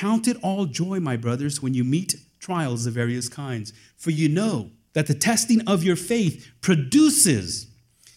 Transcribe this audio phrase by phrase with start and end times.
[0.00, 4.30] Count it all joy, my brothers, when you meet trials of various kinds, for you
[4.30, 7.66] know that the testing of your faith produces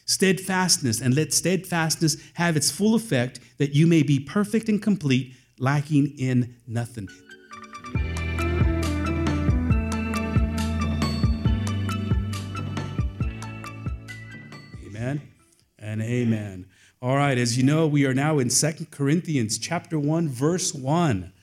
[0.05, 5.33] steadfastness, and let steadfastness have its full effect, that you may be perfect and complete,
[5.59, 7.09] lacking in nothing.
[14.86, 15.22] Amen
[15.79, 16.66] and amen.
[17.02, 21.34] All right, as you know, we are now in Second Corinthians chapter 1 verse 1.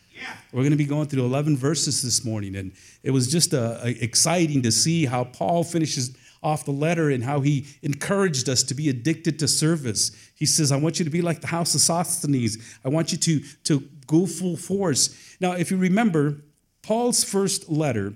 [0.53, 3.79] We're going to be going through 11 verses this morning, and it was just uh,
[3.85, 8.75] exciting to see how Paul finishes off the letter and how he encouraged us to
[8.75, 10.11] be addicted to service.
[10.35, 12.59] He says, I want you to be like the house of Sosthenes.
[12.85, 15.37] I want you to, to go full force.
[15.41, 16.39] Now, if you remember,
[16.83, 18.15] Paul's first letter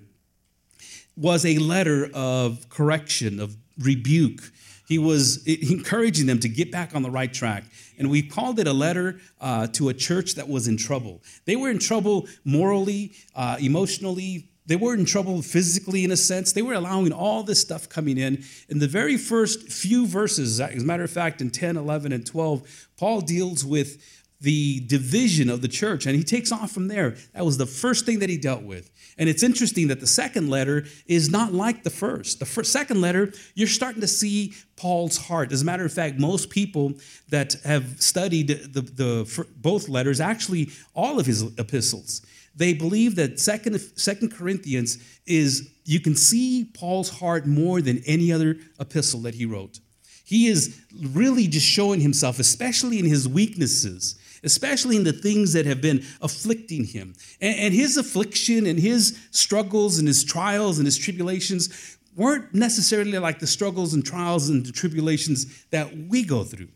[1.17, 4.41] was a letter of correction, of rebuke.
[4.87, 7.65] He was encouraging them to get back on the right track.
[7.99, 11.23] And we called it a letter uh, to a church that was in trouble.
[11.45, 16.53] They were in trouble morally, uh, emotionally, they were in trouble physically in a sense.
[16.53, 18.45] They were allowing all this stuff coming in.
[18.69, 22.25] In the very first few verses, as a matter of fact, in 10, 11, and
[22.25, 24.03] 12, Paul deals with
[24.41, 27.17] the division of the church and he takes off from there.
[27.33, 28.91] That was the first thing that he dealt with.
[29.19, 32.39] And it's interesting that the second letter is not like the first.
[32.41, 35.53] The first, second letter, you're starting to see Paul's heart.
[35.53, 36.95] As a matter of fact, most people
[37.29, 42.23] that have studied the, the both letters, actually all of his epistles,
[42.57, 48.33] they believe that second, second Corinthians is, you can see Paul's heart more than any
[48.33, 49.81] other epistle that he wrote.
[50.25, 55.67] He is really just showing himself, especially in his weaknesses, especially in the things that
[55.67, 57.15] have been afflicting him.
[57.41, 63.19] And, and his affliction and his struggles and his trials and his tribulations weren't necessarily
[63.19, 66.69] like the struggles and trials and the tribulations that we go through.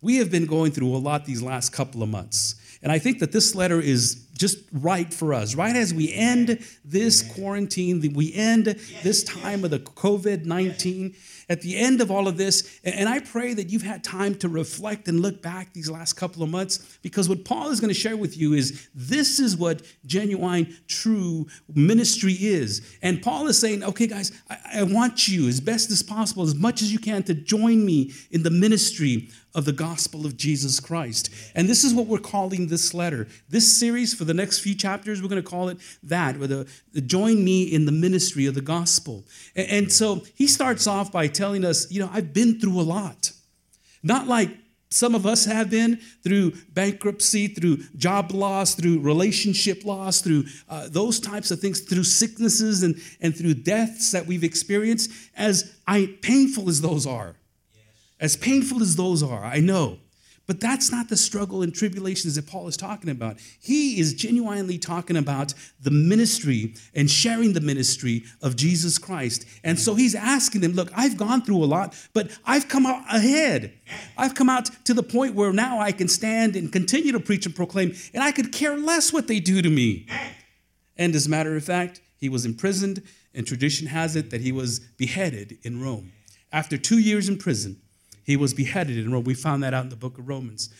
[0.00, 2.56] We have been going through a lot these last couple of months.
[2.82, 5.54] And I think that this letter is just right for us.
[5.54, 8.64] Right as we end this quarantine, we end
[9.02, 11.14] this time of the COVID 19,
[11.50, 14.48] at the end of all of this, and I pray that you've had time to
[14.48, 18.00] reflect and look back these last couple of months, because what Paul is going to
[18.00, 22.96] share with you is this is what genuine, true ministry is.
[23.02, 26.54] And Paul is saying, okay, guys, I, I want you as best as possible, as
[26.54, 30.80] much as you can, to join me in the ministry of the gospel of Jesus
[30.80, 31.30] Christ.
[31.54, 33.26] And this is what we're calling this letter.
[33.48, 36.66] This series for the next few chapters, we're going to call it that, with a,
[37.00, 39.24] join me in the ministry of the gospel.
[39.56, 42.82] And, and so he starts off by telling us, you know, I've been through a
[42.82, 43.32] lot.
[44.02, 44.56] Not like
[44.92, 50.88] some of us have been through bankruptcy, through job loss, through relationship loss, through uh,
[50.88, 56.16] those types of things, through sicknesses and, and through deaths that we've experienced, as I,
[56.22, 57.36] painful as those are.
[58.20, 59.98] As painful as those are, I know.
[60.50, 63.38] But that's not the struggle and tribulations that Paul is talking about.
[63.60, 69.46] He is genuinely talking about the ministry and sharing the ministry of Jesus Christ.
[69.62, 73.04] And so he's asking them, Look, I've gone through a lot, but I've come out
[73.14, 73.74] ahead.
[74.18, 77.46] I've come out to the point where now I can stand and continue to preach
[77.46, 80.08] and proclaim, and I could care less what they do to me.
[80.96, 84.50] And as a matter of fact, he was imprisoned, and tradition has it that he
[84.50, 86.10] was beheaded in Rome.
[86.50, 87.80] After two years in prison,
[88.30, 89.24] he was beheaded in Rome.
[89.24, 90.70] We found that out in the book of Romans.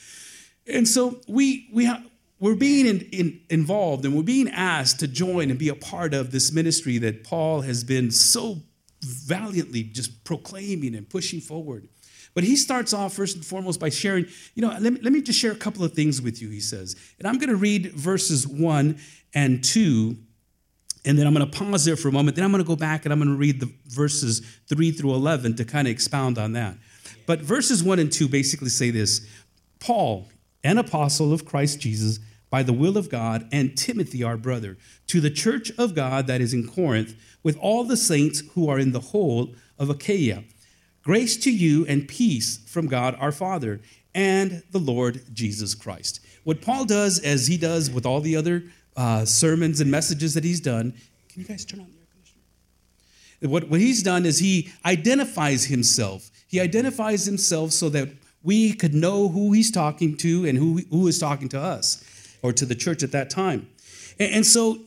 [0.66, 2.02] And so we, we ha-
[2.38, 6.14] we're being in, in, involved and we're being asked to join and be a part
[6.14, 8.58] of this ministry that Paul has been so
[9.02, 11.88] valiantly just proclaiming and pushing forward.
[12.34, 15.20] But he starts off first and foremost by sharing, you know, let me, let me
[15.20, 16.96] just share a couple of things with you, he says.
[17.18, 18.98] And I'm going to read verses one
[19.34, 20.16] and two,
[21.04, 22.36] and then I'm going to pause there for a moment.
[22.36, 25.14] Then I'm going to go back and I'm going to read the verses three through
[25.14, 26.76] 11 to kind of expound on that.
[27.30, 29.24] But verses 1 and 2 basically say this
[29.78, 30.26] Paul,
[30.64, 32.18] an apostle of Christ Jesus,
[32.50, 34.76] by the will of God, and Timothy, our brother,
[35.06, 37.14] to the church of God that is in Corinth,
[37.44, 40.42] with all the saints who are in the whole of Achaia.
[41.04, 43.80] Grace to you and peace from God our Father
[44.12, 46.18] and the Lord Jesus Christ.
[46.42, 48.64] What Paul does, as he does with all the other
[48.96, 50.94] uh, sermons and messages that he's done,
[51.28, 53.52] can you guys turn on the air conditioner?
[53.52, 58.08] What, what he's done is he identifies himself he identifies himself so that
[58.42, 62.04] we could know who he's talking to and who, who is talking to us
[62.42, 63.68] or to the church at that time.
[64.18, 64.78] And, and so,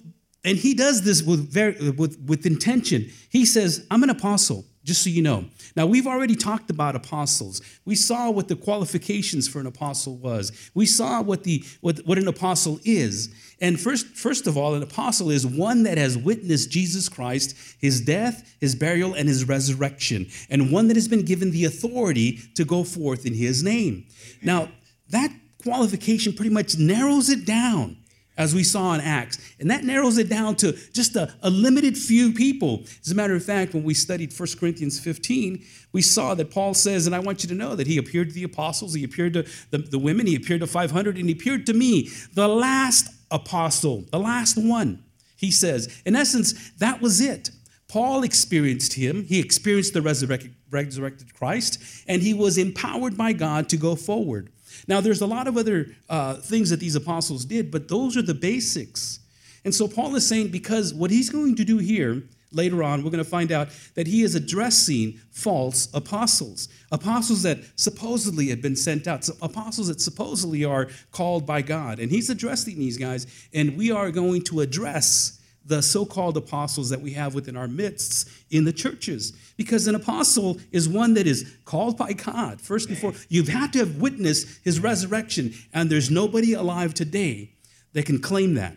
[0.44, 3.10] and he does this with, very, with, with intention.
[3.30, 5.46] He says, I'm an apostle just so you know.
[5.76, 7.62] Now, we've already talked about apostles.
[7.86, 10.52] We saw what the qualifications for an apostle was.
[10.74, 13.34] We saw what, the, what, what an apostle is.
[13.60, 18.02] And first, first of all, an apostle is one that has witnessed Jesus Christ, his
[18.02, 22.66] death, his burial, and his resurrection, and one that has been given the authority to
[22.66, 24.06] go forth in his name.
[24.42, 24.70] Now,
[25.10, 27.98] that qualification pretty much narrows it down
[28.38, 29.38] as we saw in Acts.
[29.60, 32.84] And that narrows it down to just a, a, limited few people.
[33.02, 36.74] As a matter of fact, when we studied 1 Corinthians 15, we saw that Paul
[36.74, 39.34] says, and I want you to know that he appeared to the apostles, he appeared
[39.34, 43.10] to the, the women, he appeared to 500, and he appeared to me, the last
[43.30, 45.04] apostle, the last one.
[45.38, 47.52] He says, in essence, that was it.
[47.88, 49.26] Paul experienced him.
[49.26, 54.50] He experienced the resurrected, resurrected Christ, and he was empowered by God to go forward.
[54.88, 58.22] Now, there's a lot of other uh, things that these apostles did, but those are
[58.22, 59.20] the basics.
[59.66, 63.12] And so Paul is saying, because what he's going to do here later on, we're
[63.12, 68.76] going to find out that he is addressing false apostles, apostles that supposedly had been
[68.76, 72.00] sent out, apostles that supposedly are called by God.
[72.00, 76.90] And he's addressing these guys, and we are going to address the so called apostles
[76.90, 79.32] that we have within our midst in the churches.
[79.56, 82.60] Because an apostle is one that is called by God.
[82.60, 87.52] First and foremost, you've had to have witnessed his resurrection, and there's nobody alive today
[87.94, 88.76] that can claim that.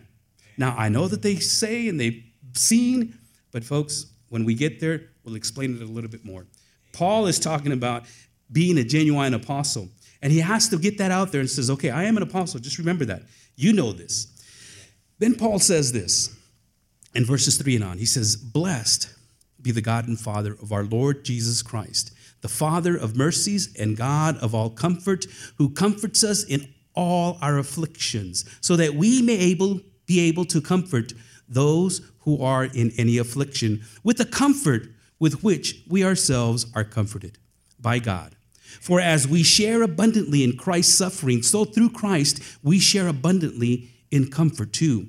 [0.57, 2.23] Now, I know that they say and they've
[2.53, 3.17] seen,
[3.51, 6.45] but folks, when we get there, we'll explain it a little bit more.
[6.93, 8.03] Paul is talking about
[8.51, 9.89] being a genuine apostle,
[10.21, 12.59] and he has to get that out there and says, Okay, I am an apostle.
[12.59, 13.23] Just remember that.
[13.55, 14.27] You know this.
[15.19, 16.36] Then Paul says this
[17.13, 17.97] in verses 3 and on.
[17.97, 19.13] He says, Blessed
[19.61, 22.11] be the God and Father of our Lord Jesus Christ,
[22.41, 25.25] the Father of mercies and God of all comfort,
[25.57, 30.61] who comforts us in all our afflictions, so that we may able, be able to
[30.61, 31.13] comfort
[31.47, 34.87] those who are in any affliction with the comfort
[35.19, 37.37] with which we ourselves are comforted
[37.79, 38.35] by God.
[38.81, 44.29] For as we share abundantly in Christ's suffering, so through Christ we share abundantly in
[44.29, 45.07] comfort too.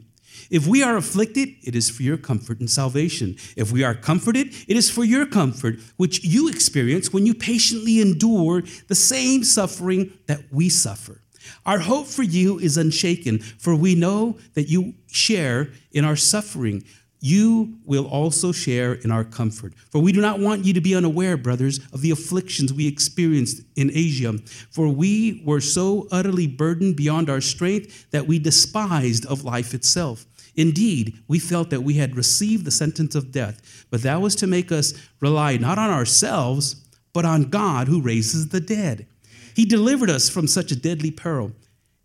[0.50, 3.36] If we are afflicted, it is for your comfort and salvation.
[3.56, 8.00] If we are comforted, it is for your comfort, which you experience when you patiently
[8.00, 11.20] endure the same suffering that we suffer.
[11.66, 16.84] Our hope for you is unshaken, for we know that you share in our suffering.
[17.20, 19.74] You will also share in our comfort.
[19.90, 23.62] For we do not want you to be unaware, brothers, of the afflictions we experienced
[23.76, 24.34] in Asia.
[24.70, 30.26] For we were so utterly burdened beyond our strength that we despised of life itself.
[30.58, 34.46] Indeed, we felt that we had received the sentence of death, but that was to
[34.48, 39.06] make us rely not on ourselves, but on God who raises the dead.
[39.54, 41.52] He delivered us from such a deadly peril,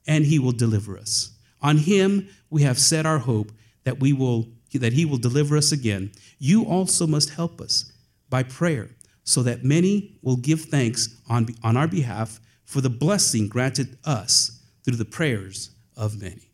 [0.05, 1.31] and he will deliver us.
[1.63, 3.51] On him we have set our hope
[3.85, 6.11] that we will that he will deliver us again.
[6.37, 7.91] You also must help us
[8.29, 8.89] by prayer,
[9.23, 14.63] so that many will give thanks on, on our behalf for the blessing granted us
[14.83, 16.52] through the prayers of many.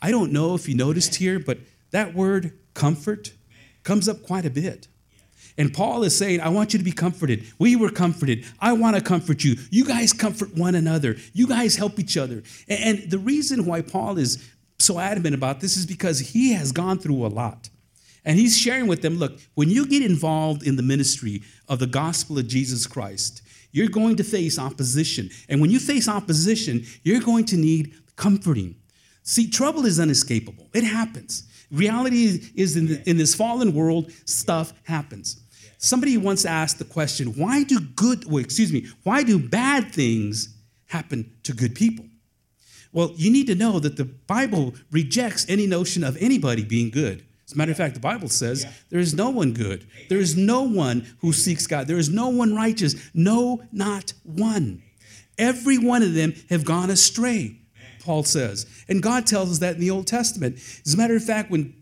[0.00, 1.58] I don't know if you noticed here, but
[1.90, 3.32] that word comfort
[3.82, 4.88] comes up quite a bit.
[5.58, 7.46] And Paul is saying, I want you to be comforted.
[7.58, 8.44] We were comforted.
[8.60, 9.56] I want to comfort you.
[9.70, 11.16] You guys comfort one another.
[11.32, 12.42] You guys help each other.
[12.68, 14.46] And the reason why Paul is
[14.78, 17.70] so adamant about this is because he has gone through a lot.
[18.24, 21.86] And he's sharing with them look, when you get involved in the ministry of the
[21.86, 23.40] gospel of Jesus Christ,
[23.72, 25.30] you're going to face opposition.
[25.48, 28.74] And when you face opposition, you're going to need comforting.
[29.26, 30.68] See, trouble is unescapable.
[30.72, 31.42] It happens.
[31.72, 35.42] Reality is in, the, in this fallen world, stuff happens.
[35.78, 40.54] Somebody once asked the question, why do good, well, excuse me, why do bad things
[40.86, 42.04] happen to good people?
[42.92, 47.26] Well, you need to know that the Bible rejects any notion of anybody being good.
[47.46, 48.70] As a matter of fact, the Bible says yeah.
[48.90, 49.88] there is no one good.
[50.08, 51.88] There is no one who seeks God.
[51.88, 52.94] There is no one righteous.
[53.12, 54.84] No, not one.
[55.36, 57.58] Every one of them have gone astray.
[58.06, 58.66] Paul says.
[58.88, 60.56] And God tells us that in the Old Testament.
[60.86, 61.74] As a matter of fact, when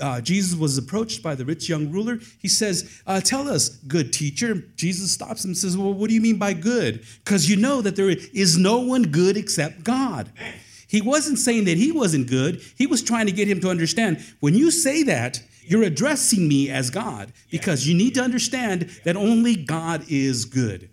[0.00, 4.12] uh, Jesus was approached by the rich young ruler, he says, uh, Tell us, good
[4.12, 4.64] teacher.
[4.74, 7.06] Jesus stops him and says, Well, what do you mean by good?
[7.24, 10.32] Because you know that there is no one good except God.
[10.88, 12.60] He wasn't saying that he wasn't good.
[12.76, 16.68] He was trying to get him to understand when you say that, you're addressing me
[16.68, 20.90] as God because you need to understand that only God is good.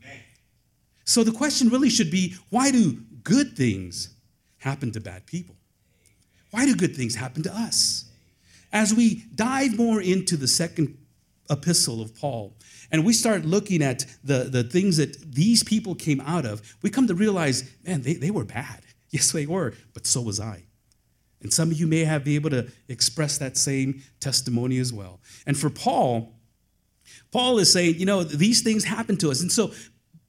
[1.04, 4.14] So the question really should be why do good things
[4.58, 5.56] happen to bad people?
[6.52, 8.06] Why do good things happen to us?
[8.72, 10.98] As we dive more into the second
[11.50, 12.54] epistle of Paul,
[12.92, 16.90] and we start looking at the, the things that these people came out of, we
[16.90, 18.82] come to realize, man, they, they were bad.
[19.10, 20.66] Yes, they were, but so was I.
[21.42, 25.22] And some of you may have been able to express that same testimony as well.
[25.46, 26.36] And for Paul,
[27.32, 29.42] Paul is saying, you know, these things happen to us.
[29.42, 29.72] And so,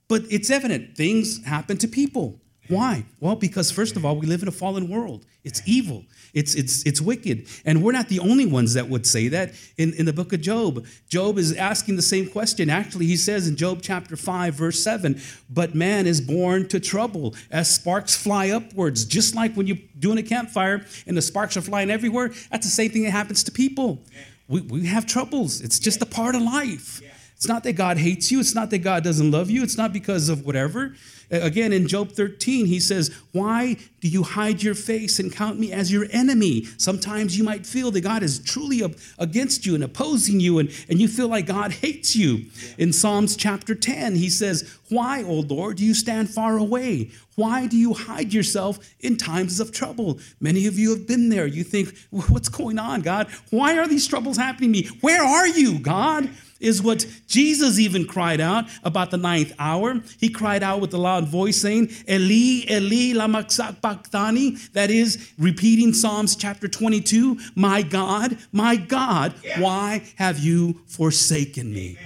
[0.07, 2.39] but it's evident things happen to people.
[2.69, 3.03] Why?
[3.19, 5.25] Well, because first of all, we live in a fallen world.
[5.43, 6.05] It's evil.
[6.35, 7.47] It's, it's, it's wicked.
[7.65, 10.41] And we're not the only ones that would say that in, in the book of
[10.41, 10.85] Job.
[11.07, 12.69] Job is asking the same question.
[12.69, 17.33] Actually, he says in Job chapter 5, verse 7, but man is born to trouble
[17.49, 19.03] as sparks fly upwards.
[19.03, 22.71] Just like when you're doing a campfire and the sparks are flying everywhere, that's the
[22.71, 23.99] same thing that happens to people.
[24.47, 25.61] We, we have troubles.
[25.61, 27.01] It's just a part of life.
[27.35, 28.41] It's not that God hates you.
[28.41, 29.63] It's not that God doesn't love you.
[29.63, 30.95] It's not because of whatever.
[31.31, 35.71] Again, in Job 13, he says, Why do you hide your face and count me
[35.71, 36.65] as your enemy?
[36.77, 38.81] Sometimes you might feel that God is truly
[39.19, 42.45] against you and opposing you, and, and you feel like God hates you.
[42.77, 47.11] In Psalms chapter 10, he says, Why, O Lord, do you stand far away?
[47.35, 50.19] Why do you hide yourself in times of trouble?
[50.41, 51.45] Many of you have been there.
[51.45, 53.27] You think, What's going on, God?
[53.51, 54.97] Why are these troubles happening to me?
[55.01, 56.29] Where are you, God?
[56.59, 60.01] Is what Jesus even cried out about the ninth hour.
[60.19, 64.57] He cried out with a loud voice saying, Eli, Eli, lama sabachthani.
[64.73, 71.97] That is, repeating Psalms chapter 22, My God, my God, why have you forsaken me?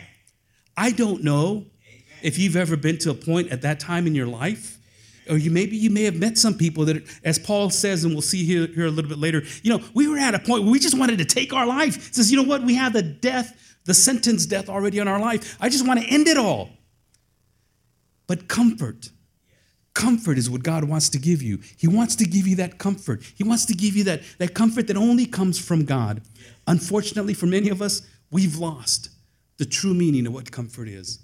[0.77, 1.65] I don't know
[2.21, 4.79] if you've ever been to a point at that time in your life
[5.29, 8.21] or you maybe you may have met some people that as paul says and we'll
[8.21, 10.71] see here, here a little bit later you know we were at a point where
[10.71, 13.01] we just wanted to take our life it says you know what we have the
[13.01, 15.57] death the sentence death already on our life.
[15.59, 16.69] I just want to end it all.
[18.27, 19.09] But comfort,
[19.93, 21.59] comfort is what God wants to give you.
[21.77, 23.21] He wants to give you that comfort.
[23.35, 26.21] He wants to give you that, that comfort that only comes from God.
[26.67, 29.09] Unfortunately, for many of us, we've lost
[29.57, 31.19] the true meaning of what comfort is.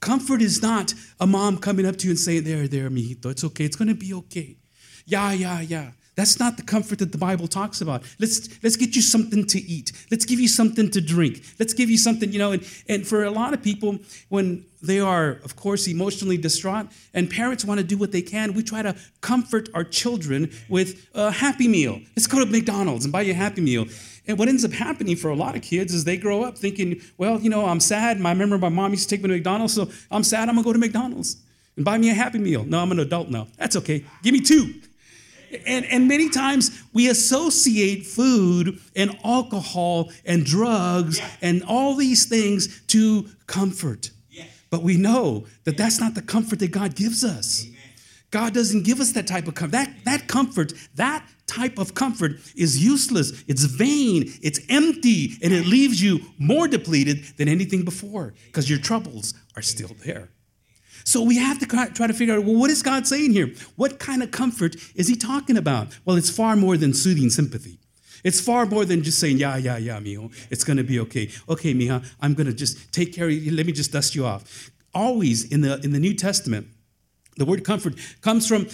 [0.00, 3.44] Comfort is not a mom coming up to you and saying, There, there, mijito, it's
[3.44, 4.58] okay, it's gonna be okay.
[5.06, 5.92] Yeah, yeah, yeah.
[6.16, 8.02] That's not the comfort that the Bible talks about.
[8.18, 9.92] Let's, let's get you something to eat.
[10.10, 11.42] Let's give you something to drink.
[11.58, 12.52] Let's give you something, you know.
[12.52, 13.98] And, and for a lot of people,
[14.30, 18.54] when they are, of course, emotionally distraught, and parents want to do what they can,
[18.54, 22.00] we try to comfort our children with a happy meal.
[22.16, 23.84] Let's go to McDonald's and buy you a happy meal.
[24.26, 27.00] And what ends up happening for a lot of kids is they grow up thinking,
[27.18, 28.16] well, you know, I'm sad.
[28.20, 30.48] I remember my mom used to take me to McDonald's, so I'm sad.
[30.48, 31.36] I'm going to go to McDonald's
[31.76, 32.64] and buy me a happy meal.
[32.64, 33.48] No, I'm an adult now.
[33.58, 34.04] That's okay.
[34.22, 34.80] Give me two.
[35.66, 41.30] And, and many times we associate food and alcohol and drugs yeah.
[41.42, 44.10] and all these things to comfort.
[44.30, 44.44] Yeah.
[44.70, 47.64] But we know that that's not the comfort that God gives us.
[47.66, 47.76] Amen.
[48.30, 49.72] God doesn't give us that type of comfort.
[49.72, 55.66] That, that comfort, that type of comfort is useless, it's vain, it's empty, and it
[55.66, 60.28] leaves you more depleted than anything before because your troubles are still there.
[61.04, 63.52] So we have to try to figure out well, what is God saying here?
[63.76, 65.88] What kind of comfort is he talking about?
[66.04, 67.78] Well, it's far more than soothing sympathy.
[68.24, 71.30] It's far more than just saying, yeah, yeah, yeah, mijo, it's going to be okay.
[71.48, 73.52] Okay, mija, I'm going to just take care of you.
[73.52, 74.70] Let me just dust you off.
[74.94, 76.66] Always in the, in the New Testament,
[77.36, 78.66] the word comfort comes from,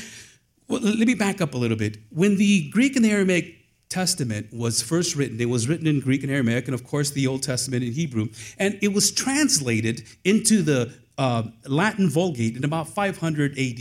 [0.68, 1.98] well, let me back up a little bit.
[2.10, 3.62] When the Greek and the Aramaic
[3.92, 5.38] Testament was first written.
[5.38, 8.28] It was written in Greek and Aramaic, and of course, the Old Testament in Hebrew.
[8.58, 13.80] And it was translated into the uh, Latin Vulgate in about 500 AD.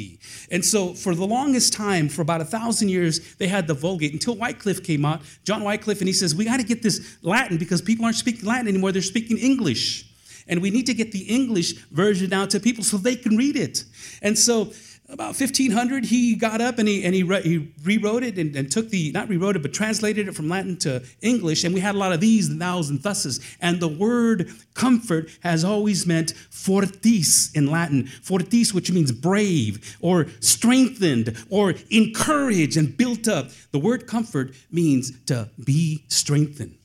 [0.51, 4.13] And so, for the longest time, for about a thousand years, they had the Vulgate
[4.13, 7.57] until Wycliffe came out, John Wycliffe, and he says, We got to get this Latin
[7.57, 10.07] because people aren't speaking Latin anymore, they're speaking English.
[10.47, 13.55] And we need to get the English version out to people so they can read
[13.55, 13.85] it.
[14.21, 14.71] And so,
[15.11, 18.71] about 1500 he got up and he, and he, re, he rewrote it and, and,
[18.71, 21.63] took the not rewrote it but translated it from latin to english.
[21.63, 23.57] And we had a lot of these and thous and thuses.
[23.59, 28.07] And the word comfort has always meant fortis in latin.
[28.07, 33.49] Fortis which means brave or strengthened or encouraged and built up.
[33.71, 36.77] The word comfort means to be strengthened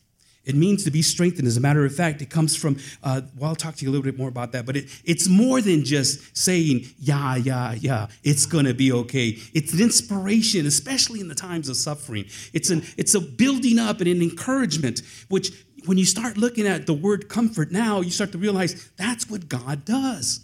[0.46, 1.46] it means to be strengthened.
[1.46, 3.92] As a matter of fact, it comes from, uh, well, I'll talk to you a
[3.92, 8.06] little bit more about that, but it, it's more than just saying, yeah, yeah, yeah,
[8.22, 9.36] it's going to be okay.
[9.52, 12.26] It's an inspiration, especially in the times of suffering.
[12.52, 15.50] It's, an, it's a building up and an encouragement, which
[15.84, 19.48] when you start looking at the word comfort now, you start to realize that's what
[19.48, 20.40] God does.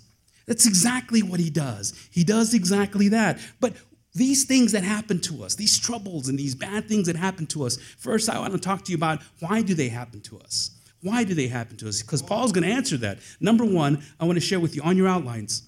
[0.47, 1.95] That's exactly what he does.
[2.11, 3.39] He does exactly that.
[3.61, 3.75] But
[4.15, 7.65] these things that happen to us, these troubles and these bad things that happen to
[7.65, 10.71] us, first I want to talk to you about why do they happen to us?
[11.03, 12.03] Why do they happen to us?
[12.03, 13.19] Because Paul's going to answer that.
[13.41, 15.63] Number one, I want to share with you on your outlines.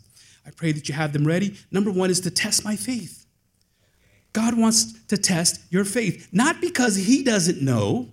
[0.47, 1.57] I pray that you have them ready.
[1.71, 3.27] Number one is to test my faith.
[4.33, 8.09] God wants to test your faith, not because He doesn't know,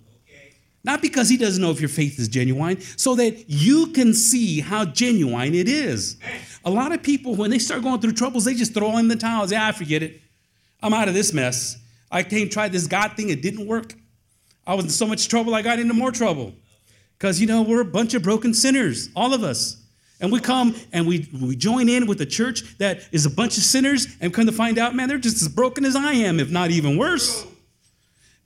[0.84, 4.60] not because He doesn't know if your faith is genuine, so that you can see
[4.60, 6.16] how genuine it is.
[6.64, 9.16] A lot of people, when they start going through troubles, they just throw in the
[9.16, 9.52] towels.
[9.52, 10.21] Yeah, I forget it.
[10.82, 11.78] I'm out of this mess.
[12.10, 13.94] I came try this God thing, it didn't work.
[14.66, 16.54] I was in so much trouble, I got into more trouble.
[17.18, 19.76] Because, you know, we're a bunch of broken sinners, all of us.
[20.20, 23.58] And we come and we, we join in with a church that is a bunch
[23.58, 26.38] of sinners and come to find out, man, they're just as broken as I am,
[26.38, 27.44] if not even worse.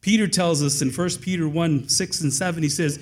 [0.01, 2.99] Peter tells us in 1 Peter 1 6 and 7, he says,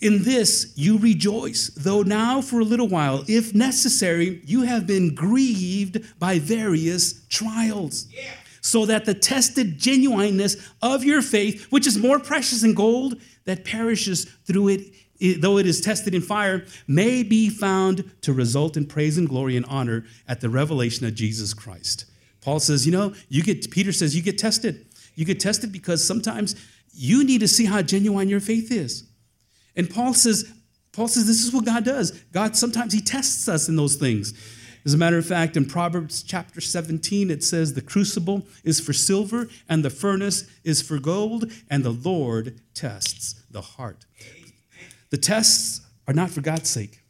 [0.00, 5.14] In this you rejoice, though now for a little while, if necessary, you have been
[5.14, 8.06] grieved by various trials.
[8.10, 8.30] Yeah.
[8.62, 13.64] So that the tested genuineness of your faith, which is more precious than gold that
[13.64, 18.86] perishes through it, though it is tested in fire, may be found to result in
[18.86, 22.06] praise and glory and honor at the revelation of Jesus Christ.
[22.40, 24.86] Paul says, you know, you get, Peter says, you get tested.
[25.14, 26.56] You get tested because sometimes
[26.92, 29.04] you need to see how genuine your faith is.
[29.76, 30.52] And Paul says,
[30.92, 32.10] Paul says this is what God does.
[32.32, 34.34] God sometimes he tests us in those things.
[34.84, 38.92] As a matter of fact, in Proverbs chapter 17, it says, The crucible is for
[38.92, 44.06] silver, and the furnace is for gold, and the Lord tests the heart.
[45.10, 47.00] The tests are not for God's sake,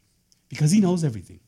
[0.49, 1.39] because He knows everything,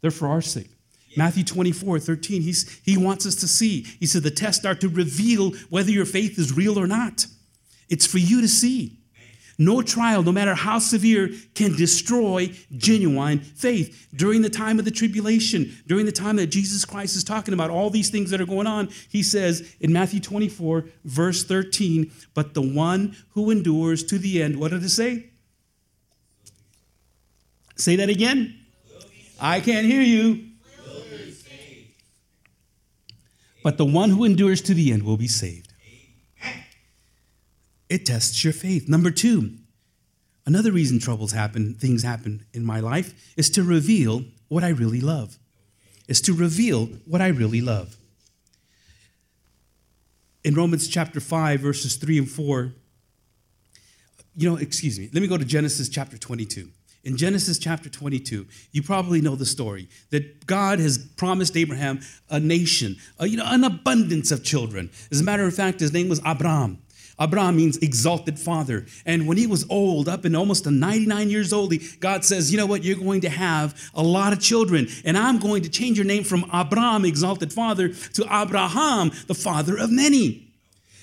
[0.00, 0.70] they're for our sake.
[1.16, 3.82] Matthew 24, 13, he's, he wants us to see.
[3.98, 7.26] He said, The tests are to reveal whether your faith is real or not.
[7.88, 8.99] It's for you to see.
[9.60, 14.08] No trial, no matter how severe, can destroy genuine faith.
[14.16, 17.68] During the time of the tribulation, during the time that Jesus Christ is talking about
[17.68, 22.54] all these things that are going on, he says in Matthew 24, verse 13, But
[22.54, 25.26] the one who endures to the end, what did it say?
[27.76, 28.58] Say that again.
[29.38, 30.46] I can't hear you.
[33.62, 35.69] But the one who endures to the end will be saved.
[37.90, 38.88] It tests your faith.
[38.88, 39.56] Number two,
[40.46, 45.00] another reason troubles happen, things happen in my life, is to reveal what I really
[45.00, 45.36] love.
[46.06, 47.96] Is to reveal what I really love.
[50.44, 52.72] In Romans chapter 5, verses 3 and 4,
[54.36, 56.68] you know, excuse me, let me go to Genesis chapter 22.
[57.02, 62.38] In Genesis chapter 22, you probably know the story that God has promised Abraham a
[62.38, 64.90] nation, a, you know, an abundance of children.
[65.10, 66.78] As a matter of fact, his name was Abraham.
[67.20, 68.86] Abraham means exalted father.
[69.04, 72.66] And when he was old, up in almost 99 years old, God says, You know
[72.66, 72.82] what?
[72.82, 74.88] You're going to have a lot of children.
[75.04, 79.76] And I'm going to change your name from Abraham, exalted father, to Abraham, the father
[79.76, 80.46] of many.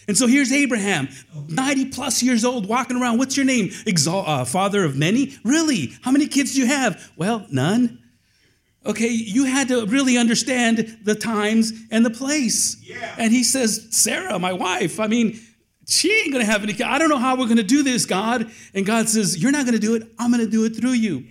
[0.08, 1.10] And so here's Abraham,
[1.50, 3.18] 90 plus years old, walking around.
[3.18, 3.72] What's your name?
[3.86, 5.38] Exalt, uh, father of many?
[5.44, 5.94] Really?
[6.02, 7.12] How many kids do you have?
[7.18, 8.02] Well, none.
[8.86, 12.78] Okay, you had to really understand the times and the place.
[12.82, 13.16] Yeah.
[13.18, 15.38] And he says, Sarah, my wife, I mean,
[15.88, 16.90] she ain't gonna have any kids.
[16.90, 18.52] I don't know how we're gonna do this, God.
[18.74, 21.26] And God says, You're not gonna do it, I'm gonna do it through you.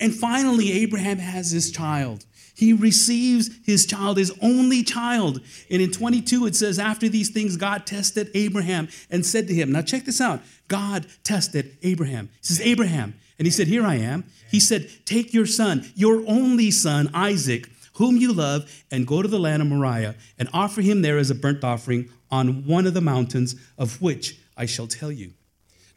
[0.00, 2.26] And finally, Abraham has his child.
[2.54, 5.42] He receives his child, his only child.
[5.70, 9.72] And in 22, it says, After these things, God tested Abraham and said to him,
[9.72, 10.40] Now check this out.
[10.66, 12.30] God tested Abraham.
[12.40, 13.14] He says, Abraham.
[13.38, 14.24] And he said, Here I am.
[14.50, 19.28] He said, Take your son, your only son, Isaac, whom you love, and go to
[19.28, 22.94] the land of Moriah and offer him there as a burnt offering on one of
[22.94, 25.32] the mountains of which I shall tell you.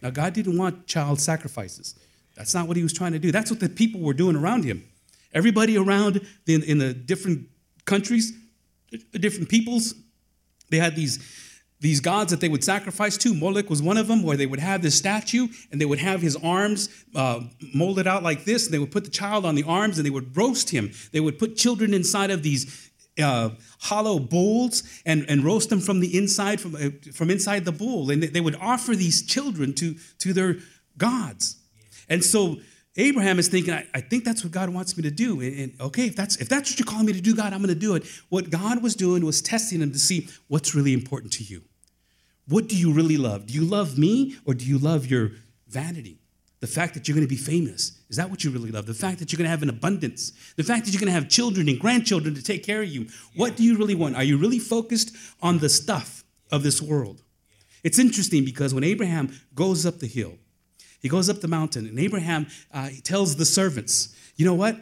[0.01, 1.95] Now, God didn't want child sacrifices.
[2.35, 3.31] That's not what he was trying to do.
[3.31, 4.87] That's what the people were doing around him.
[5.33, 7.49] Everybody around in, in the different
[7.85, 8.31] countries,
[9.11, 9.93] different peoples,
[10.69, 11.19] they had these,
[11.79, 13.33] these gods that they would sacrifice to.
[13.33, 16.21] Moloch was one of them, where they would have this statue and they would have
[16.21, 17.41] his arms uh,
[17.73, 18.65] molded out like this.
[18.65, 20.91] And they would put the child on the arms and they would roast him.
[21.11, 25.99] They would put children inside of these uh, hollow bowls and, and roast them from
[25.99, 28.11] the inside, from, uh, from inside the bowl.
[28.11, 30.57] And they, they would offer these children to, to their
[30.97, 31.57] gods.
[32.09, 32.57] And so
[32.99, 35.39] Abraham is thinking, I, I, think that's what God wants me to do.
[35.39, 37.59] And, and, okay, if that's if that's what you're calling me to do, God, I'm
[37.59, 38.03] going to do it.
[38.27, 41.63] What God was doing was testing him to see what's really important to you.
[42.47, 43.45] What do you really love?
[43.45, 45.31] Do you love me or do you love your
[45.67, 46.19] vanity?
[46.59, 47.97] The fact that you're going to be famous.
[48.09, 48.85] Is that what you really love?
[48.85, 50.33] The fact that you're going to have an abundance.
[50.57, 53.07] The fact that you're going to have children and grandchildren to take care of you.
[53.35, 54.17] What do you really want?
[54.17, 57.21] Are you really focused on the stuff of this world?
[57.83, 60.33] It's interesting because when Abraham goes up the hill,
[60.99, 64.77] he goes up the mountain, and Abraham uh, tells the servants, You know what?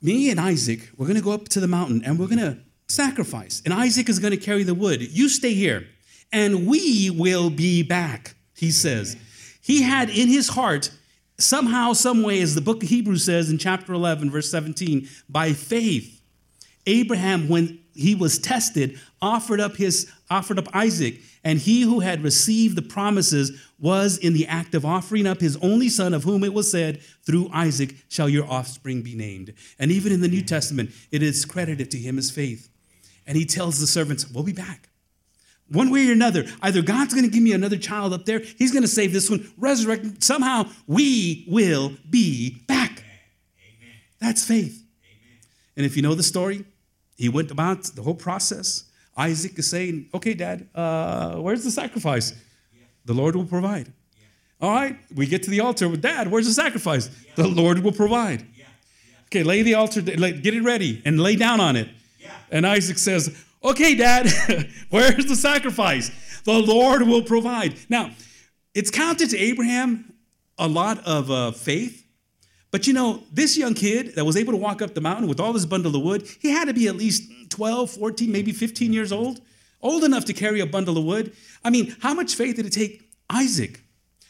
[0.00, 2.58] Me and Isaac, we're going to go up to the mountain and we're going to
[2.86, 3.60] sacrifice.
[3.64, 5.02] And Isaac is going to carry the wood.
[5.02, 5.86] You stay here,
[6.32, 9.16] and we will be back, he says.
[9.60, 10.90] He had in his heart,
[11.38, 15.52] somehow, some way, as the book of Hebrews says in chapter 11, verse 17, by
[15.52, 16.22] faith,
[16.86, 22.22] Abraham, when he was tested, offered up his offered up Isaac, and he who had
[22.22, 26.44] received the promises was in the act of offering up his only son, of whom
[26.44, 29.54] it was said, Through Isaac shall your offspring be named.
[29.78, 32.68] And even in the New Testament, it is credited to him as faith.
[33.26, 34.88] And he tells the servants, We'll be back.
[35.70, 38.72] One way or another, either God's going to give me another child up there, he's
[38.72, 40.22] going to save this one, resurrect.
[40.22, 43.04] Somehow we will be back.
[43.60, 43.94] Amen.
[44.18, 44.82] That's faith.
[45.04, 45.38] Amen.
[45.76, 46.64] And if you know the story,
[47.18, 48.84] he went about the whole process.
[49.16, 52.32] Isaac is saying, Okay, dad, uh, where's the sacrifice?
[53.04, 53.92] The Lord will provide.
[54.60, 57.10] All right, we get to the altar with dad, where's the sacrifice?
[57.36, 58.46] The Lord will provide.
[59.26, 61.88] Okay, lay the altar, get it ready, and lay down on it.
[62.50, 64.28] And Isaac says, Okay, dad,
[64.90, 66.10] where's the sacrifice?
[66.44, 67.74] The Lord will provide.
[67.88, 68.12] Now,
[68.74, 70.14] it's counted to Abraham
[70.56, 72.06] a lot of uh, faith.
[72.70, 75.40] But you know, this young kid that was able to walk up the mountain with
[75.40, 78.92] all this bundle of wood, he had to be at least 12, 14, maybe 15
[78.92, 79.40] years old,
[79.80, 81.32] old enough to carry a bundle of wood.
[81.64, 83.82] I mean, how much faith did it take Isaac?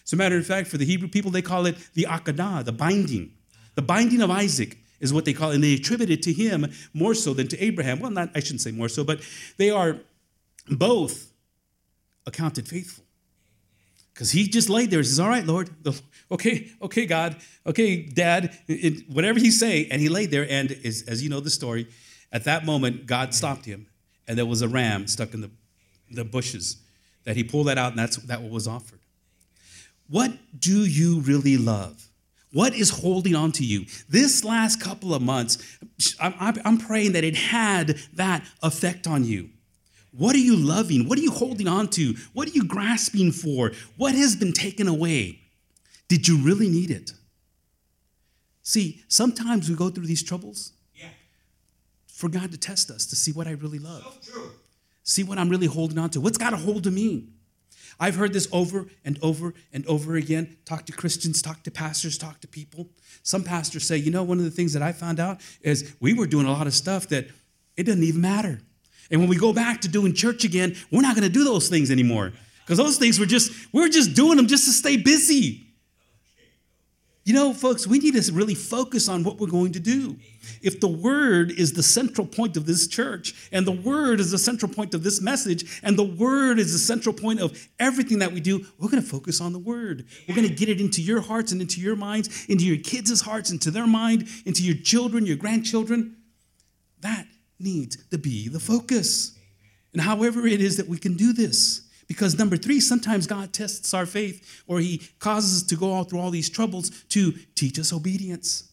[0.05, 2.73] As a matter of fact, for the Hebrew people, they call it the Akedah, the
[2.73, 3.33] binding.
[3.75, 6.73] The binding of Isaac is what they call it, and they attribute it to him
[6.95, 8.01] more so than to Abraham.
[8.01, 9.21] Well, not I shouldn't say more so, but
[9.57, 9.99] they are
[10.69, 11.33] both
[12.27, 13.05] accounted faithful.
[14.19, 15.71] Because he just laid there and says, All right, Lord,
[16.33, 18.53] okay, okay, God, okay, Dad,
[19.07, 19.87] whatever he say.
[19.93, 21.87] And he laid there, and as, as you know the story,
[22.33, 23.87] at that moment, God stopped him,
[24.27, 25.51] and there was a ram stuck in the,
[26.11, 26.79] the bushes
[27.23, 28.99] that he pulled that out, and that's that what was offered.
[30.09, 32.09] What do you really love?
[32.53, 33.87] What is holding on to you?
[34.09, 35.59] This last couple of months,
[36.19, 39.51] I'm, I'm praying that it had that effect on you.
[40.13, 41.09] What are you loving?
[41.09, 42.15] What are you holding on to?
[42.33, 43.73] What are you grasping for?
[43.97, 45.41] What has been taken away?
[46.09, 47.13] Did you really need it?
[48.63, 51.09] See, sometimes we go through these troubles yeah.
[52.07, 54.19] for God to test us to see what I really love.
[54.21, 54.51] So
[55.05, 56.21] see what I'm really holding on to.
[56.21, 57.29] What's got a hold of me?
[58.01, 60.59] I've heard this over and over and over again.
[60.65, 62.89] Talk to Christians, talk to pastors, talk to people.
[63.23, 66.15] Some pastors say, you know, one of the things that I found out is we
[66.15, 67.29] were doing a lot of stuff that
[67.77, 68.61] it doesn't even matter.
[69.11, 71.69] And when we go back to doing church again, we're not going to do those
[71.69, 72.33] things anymore.
[72.65, 75.65] Because those things were just, we are just doing them just to stay busy.
[77.25, 80.17] You know, folks, we need to really focus on what we're going to do.
[80.63, 84.39] If the word is the central point of this church, and the word is the
[84.39, 88.33] central point of this message, and the word is the central point of everything that
[88.33, 90.07] we do, we're going to focus on the word.
[90.27, 93.21] We're going to get it into your hearts and into your minds, into your kids'
[93.21, 96.17] hearts, into their mind, into your children, your grandchildren.
[97.01, 97.27] That
[97.61, 99.39] needs to be the focus.
[99.93, 101.83] And however it is that we can do this.
[102.07, 106.05] Because number three, sometimes God tests our faith or He causes us to go all
[106.05, 108.71] through all these troubles to teach us obedience.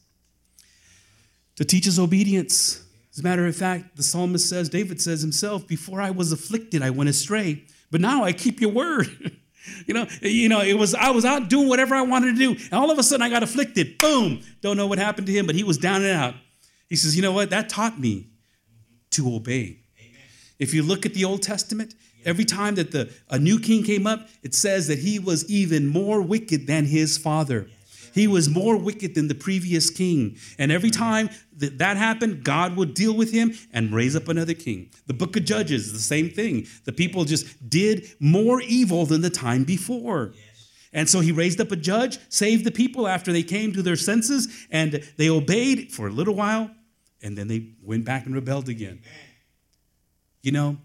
[1.57, 2.81] To teach us obedience.
[3.11, 6.81] As a matter of fact, the psalmist says, David says himself, before I was afflicted,
[6.81, 9.07] I went astray, but now I keep your word.
[9.85, 12.51] you know, you know, it was I was out doing whatever I wanted to do,
[12.51, 13.99] and all of a sudden I got afflicted.
[13.99, 14.41] Boom!
[14.61, 16.35] Don't know what happened to him, but he was down and out.
[16.89, 17.49] He says, you know what?
[17.49, 18.27] That taught me
[19.15, 19.79] to obey.
[19.99, 20.21] Amen.
[20.59, 24.07] If you look at the Old Testament, every time that the, a new king came
[24.07, 27.67] up, it says that he was even more wicked than his father.
[28.13, 30.37] He was more wicked than the previous king.
[30.57, 34.53] And every time that that happened, God would deal with him and raise up another
[34.53, 34.89] king.
[35.05, 36.65] The book of Judges, the same thing.
[36.85, 40.31] The people just did more evil than the time before.
[40.93, 43.97] And so he raised up a judge, saved the people after they came to their
[43.97, 46.71] senses, and they obeyed for a little while
[47.25, 49.01] and then they went back and rebelled again.
[50.43, 50.77] You know,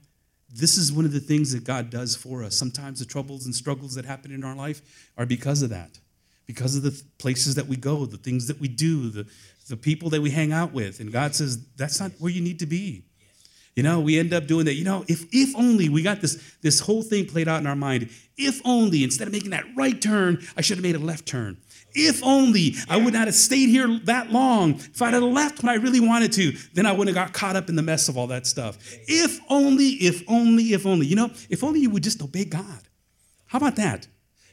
[0.53, 2.57] this is one of the things that God does for us.
[2.57, 4.81] Sometimes the troubles and struggles that happen in our life
[5.19, 5.99] are because of that,
[6.47, 9.27] because of the places that we go, the things that we do, the,
[9.69, 10.99] the people that we hang out with.
[10.99, 13.05] And God says, that's not where you need to be.
[13.77, 14.75] You know, we end up doing that.
[14.75, 17.77] You know, if if only we got this this whole thing played out in our
[17.77, 18.11] mind.
[18.37, 21.57] If only instead of making that right turn, I should have made a left turn.
[21.95, 24.75] If only I would not have stayed here that long.
[24.75, 27.57] If I'd have left when I really wanted to, then I wouldn't have got caught
[27.57, 28.79] up in the mess of all that stuff.
[29.09, 31.07] If only, if only, if only.
[31.07, 32.89] You know, if only you would just obey God.
[33.47, 34.07] How about that?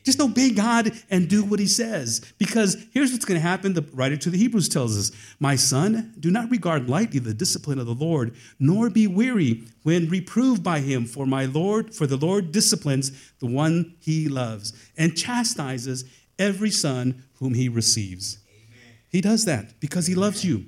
[0.07, 2.21] Just obey God and do what he says.
[2.37, 3.73] Because here's what's going to happen.
[3.73, 7.77] The writer to the Hebrews tells us My son, do not regard lightly the discipline
[7.77, 11.05] of the Lord, nor be weary when reproved by him.
[11.05, 16.05] For my Lord, for the Lord disciplines the one he loves and chastises
[16.39, 18.39] every son whom he receives.
[18.49, 18.97] Amen.
[19.09, 20.65] He does that because he loves you.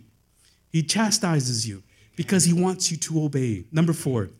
[0.69, 1.83] He chastises you
[2.15, 3.65] because he wants you to obey.
[3.71, 4.33] Number four, Amen.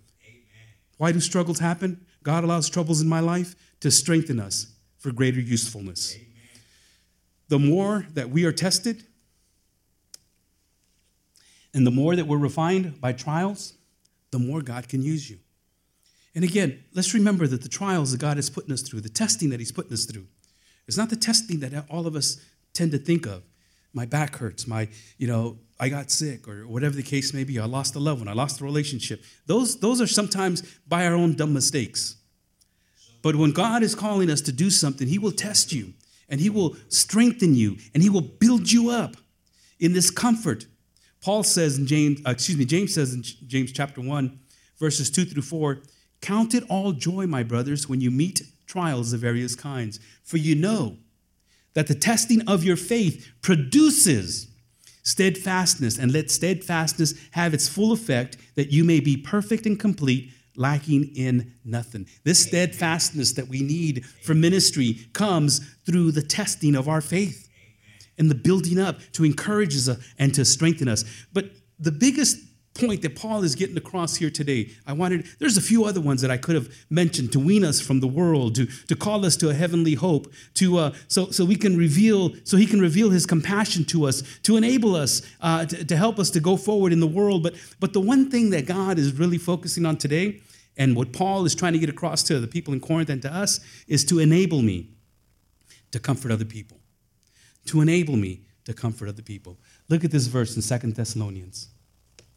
[0.98, 2.06] why do struggles happen?
[2.24, 6.16] God allows troubles in my life to strengthen us for greater usefulness.
[6.16, 6.28] Amen.
[7.48, 9.06] The more that we are tested,
[11.74, 13.74] and the more that we're refined by trials,
[14.32, 15.40] the more God can use you.
[16.36, 19.50] And again, let's remember that the trials that God is putting us through, the testing
[19.50, 20.28] that He's putting us through,
[20.90, 23.44] it's not the testing that all of us tend to think of.
[23.94, 24.88] My back hurts, my,
[25.20, 27.60] you know, I got sick, or whatever the case may be.
[27.60, 29.24] I lost a loved one, I lost a relationship.
[29.46, 32.16] Those, those are sometimes by our own dumb mistakes.
[33.22, 35.94] But when God is calling us to do something, He will test you
[36.28, 39.16] and He will strengthen you and He will build you up.
[39.80, 40.66] in this comfort.
[41.22, 44.40] Paul says in James, uh, excuse me, James says in James chapter 1,
[44.80, 45.84] verses 2 through 4,
[46.22, 50.56] Count it all joy, my brothers, when you meet trials of various kinds, for you
[50.56, 50.96] know
[51.74, 54.48] that the testing of your faith produces
[55.04, 60.32] steadfastness, and let steadfastness have its full effect, that you may be perfect and complete,
[60.56, 62.06] lacking in nothing.
[62.24, 67.50] This steadfastness that we need for ministry comes through the testing of our faith
[68.18, 71.06] and the building up to encourage us and to strengthen us.
[71.34, 71.46] But
[71.80, 72.38] the biggest
[72.80, 74.72] point that Paul is getting across here today.
[74.88, 77.82] I wanted, there's a few other ones that I could have mentioned to wean us
[77.82, 81.46] from the world, to, to call us to a heavenly hope, to uh, so, so
[81.46, 85.66] we can reveal, so he can reveal his compassion to us, to enable us, uh,
[85.66, 87.44] to, to help us to go forward in the world.
[87.44, 90.42] But, but the one thing that God is really focusing on today,
[90.78, 93.34] and what Paul is trying to get across to the people in Corinth and to
[93.34, 94.90] us, is to enable me
[95.92, 96.80] to comfort other people.
[97.66, 99.58] To enable me to comfort other people.
[99.90, 101.70] Look at this verse in Second Thessalonians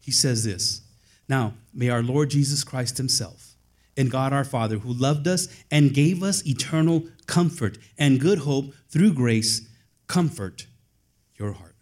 [0.02, 0.82] he says this
[1.28, 3.54] Now, may our Lord Jesus Christ Himself
[3.96, 8.74] and God our Father, who loved us and gave us eternal comfort and good hope
[8.88, 9.66] through grace,
[10.08, 10.66] comfort
[11.38, 11.74] your heart.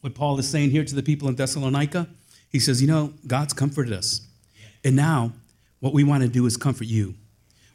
[0.00, 2.08] What Paul is saying here to the people in Thessalonica,
[2.50, 4.26] he says, You know, God's comforted us.
[4.84, 5.32] And now,
[5.80, 7.14] what we want to do is comfort you.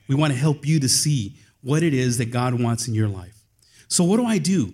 [0.07, 3.07] We want to help you to see what it is that God wants in your
[3.07, 3.43] life.
[3.87, 4.73] So, what do I do?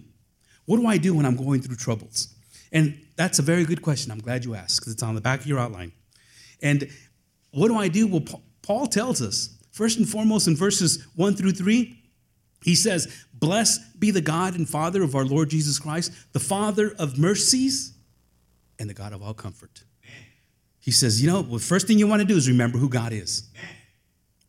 [0.66, 2.34] What do I do when I'm going through troubles?
[2.72, 4.12] And that's a very good question.
[4.12, 5.92] I'm glad you asked because it's on the back of your outline.
[6.62, 6.90] And
[7.52, 8.08] what do I do?
[8.08, 8.24] Well,
[8.62, 11.98] Paul tells us, first and foremost, in verses 1 through 3,
[12.64, 16.94] he says, Blessed be the God and Father of our Lord Jesus Christ, the Father
[17.00, 17.94] of mercies
[18.78, 19.84] and the God of all comfort.
[20.80, 23.14] He says, You know, the first thing you want to do is remember who God
[23.14, 23.50] is.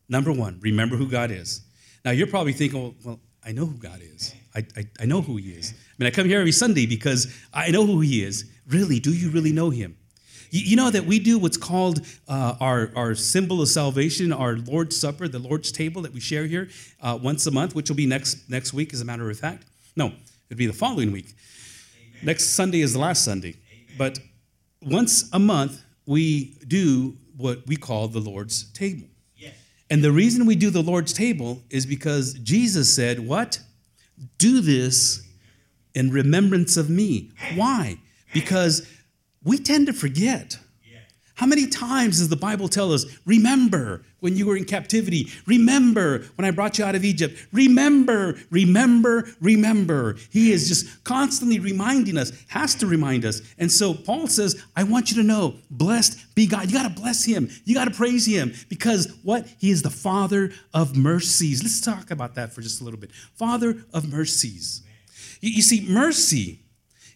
[0.08, 1.62] Number one, remember who God is.
[2.04, 4.34] Now, you're probably thinking, well, well I know who God is.
[4.54, 5.72] I, I, I, know who he is.
[5.72, 8.50] I mean, I come here every Sunday because I know who he is.
[8.68, 9.96] Really, do you really know him?
[10.50, 14.56] You, you know that we do what's called uh, our, our symbol of salvation, our
[14.56, 16.68] Lord's Supper, the Lord's table that we share here
[17.00, 19.64] uh, once a month, which will be next, next week, as a matter of fact.
[19.96, 20.12] No,
[20.48, 21.34] it'll be the following week.
[21.96, 22.26] Amen.
[22.26, 23.56] Next Sunday is the last Sunday.
[23.72, 23.96] Amen.
[23.98, 24.18] But
[24.82, 29.06] once a month, we do what we call the Lord's table.
[29.90, 33.58] And the reason we do the Lord's table is because Jesus said, What?
[34.38, 35.26] Do this
[35.94, 37.30] in remembrance of me.
[37.54, 37.98] Why?
[38.32, 38.86] Because
[39.42, 40.58] we tend to forget.
[41.34, 45.28] How many times does the Bible tell us, remember when you were in captivity?
[45.46, 47.46] Remember when I brought you out of Egypt?
[47.52, 50.16] Remember, remember, remember.
[50.30, 53.42] He is just constantly reminding us, has to remind us.
[53.58, 56.70] And so Paul says, I want you to know, blessed be God.
[56.70, 57.50] You got to bless him.
[57.64, 59.46] You got to praise him because what?
[59.58, 61.62] He is the Father of mercies.
[61.62, 63.12] Let's talk about that for just a little bit.
[63.34, 64.82] Father of mercies.
[65.40, 66.60] You, you see, mercy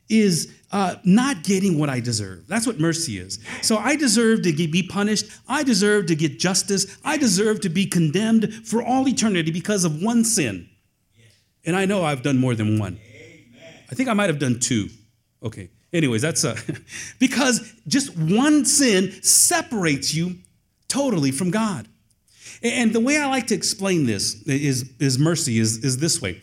[0.09, 2.49] is uh, not getting what I deserve.
[2.49, 3.39] That's what mercy is.
[3.63, 5.27] So I deserve to be punished.
[5.49, 6.99] I deserve to get justice.
[7.05, 10.69] I deserve to be condemned for all eternity because of one sin.
[11.65, 12.99] And I know I've done more than one.
[13.89, 14.89] I think I might have done two.
[15.45, 15.71] Okay.
[15.93, 16.57] Anyways, that's uh,
[17.21, 20.39] because just one sin separates you
[20.89, 21.87] totally from God.
[22.65, 26.41] And the way I like to explain this is, is mercy is, is this way.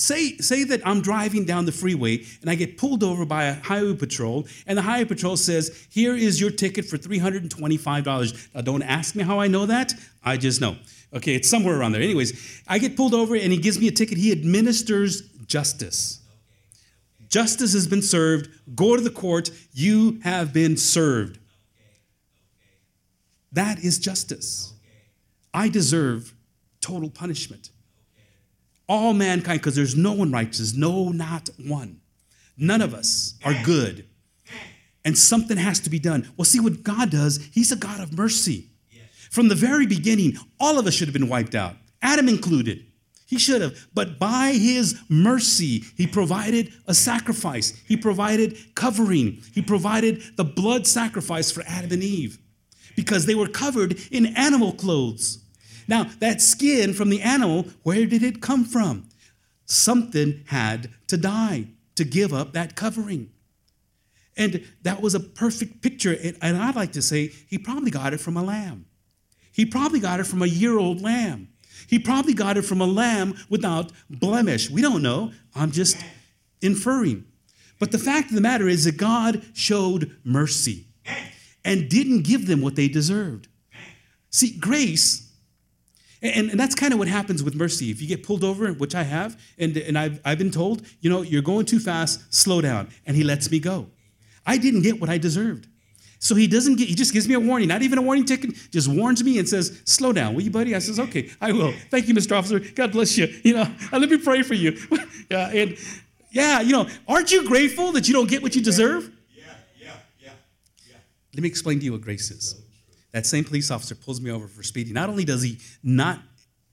[0.00, 3.60] Say, say that I'm driving down the freeway and I get pulled over by a
[3.60, 8.54] highway patrol, and the highway patrol says, Here is your ticket for $325.
[8.54, 9.92] Now, don't ask me how I know that.
[10.24, 10.76] I just know.
[11.12, 12.00] Okay, it's somewhere around there.
[12.00, 14.16] Anyways, I get pulled over and he gives me a ticket.
[14.16, 16.20] He administers justice.
[17.28, 18.48] Justice has been served.
[18.74, 19.50] Go to the court.
[19.74, 21.38] You have been served.
[23.52, 24.72] That is justice.
[25.52, 26.32] I deserve
[26.80, 27.68] total punishment
[28.90, 32.00] all mankind, because there's no one righteous, no, not one.
[32.58, 34.04] None of us are good.
[35.04, 36.30] And something has to be done.
[36.36, 38.66] Well, see what God does, He's a God of mercy.
[39.30, 42.84] From the very beginning, all of us should have been wiped out, Adam included.
[43.26, 43.86] He should have.
[43.94, 47.80] But by his mercy, he provided a sacrifice.
[47.86, 49.40] He provided covering.
[49.54, 52.38] He provided the blood sacrifice for Adam and Eve
[52.96, 55.39] because they were covered in animal clothes.
[55.90, 59.08] Now, that skin from the animal, where did it come from?
[59.64, 63.32] Something had to die to give up that covering.
[64.36, 66.16] And that was a perfect picture.
[66.40, 68.86] And I'd like to say he probably got it from a lamb.
[69.50, 71.48] He probably got it from a year old lamb.
[71.88, 74.70] He probably got it from a lamb without blemish.
[74.70, 75.32] We don't know.
[75.56, 75.96] I'm just
[76.62, 77.24] inferring.
[77.80, 80.86] But the fact of the matter is that God showed mercy
[81.64, 83.48] and didn't give them what they deserved.
[84.30, 85.29] See, grace
[86.22, 87.90] And, and that's kind of what happens with mercy.
[87.90, 91.08] If you get pulled over, which I have, and, and I've, I've been told, you
[91.08, 92.88] know, you're going too fast, slow down.
[93.06, 93.86] And he lets me go.
[94.46, 95.66] I didn't get what I deserved.
[96.18, 98.54] So he doesn't get, he just gives me a warning, not even a warning ticket,
[98.70, 100.74] just warns me and says, slow down, will you, buddy?
[100.74, 101.72] I says, okay, I will.
[101.90, 102.36] Thank you, Mr.
[102.36, 102.60] Officer.
[102.60, 103.26] God bless you.
[103.42, 104.76] You know, let me pray for you.
[105.30, 105.78] yeah, and
[106.30, 109.10] yeah, you know, aren't you grateful that you don't get what you deserve?
[109.34, 109.44] Yeah,
[109.80, 110.32] yeah, yeah,
[110.90, 110.96] yeah.
[111.34, 112.60] Let me explain to you what grace is.
[113.12, 114.94] That same police officer pulls me over for speeding.
[114.94, 116.20] Not only does he not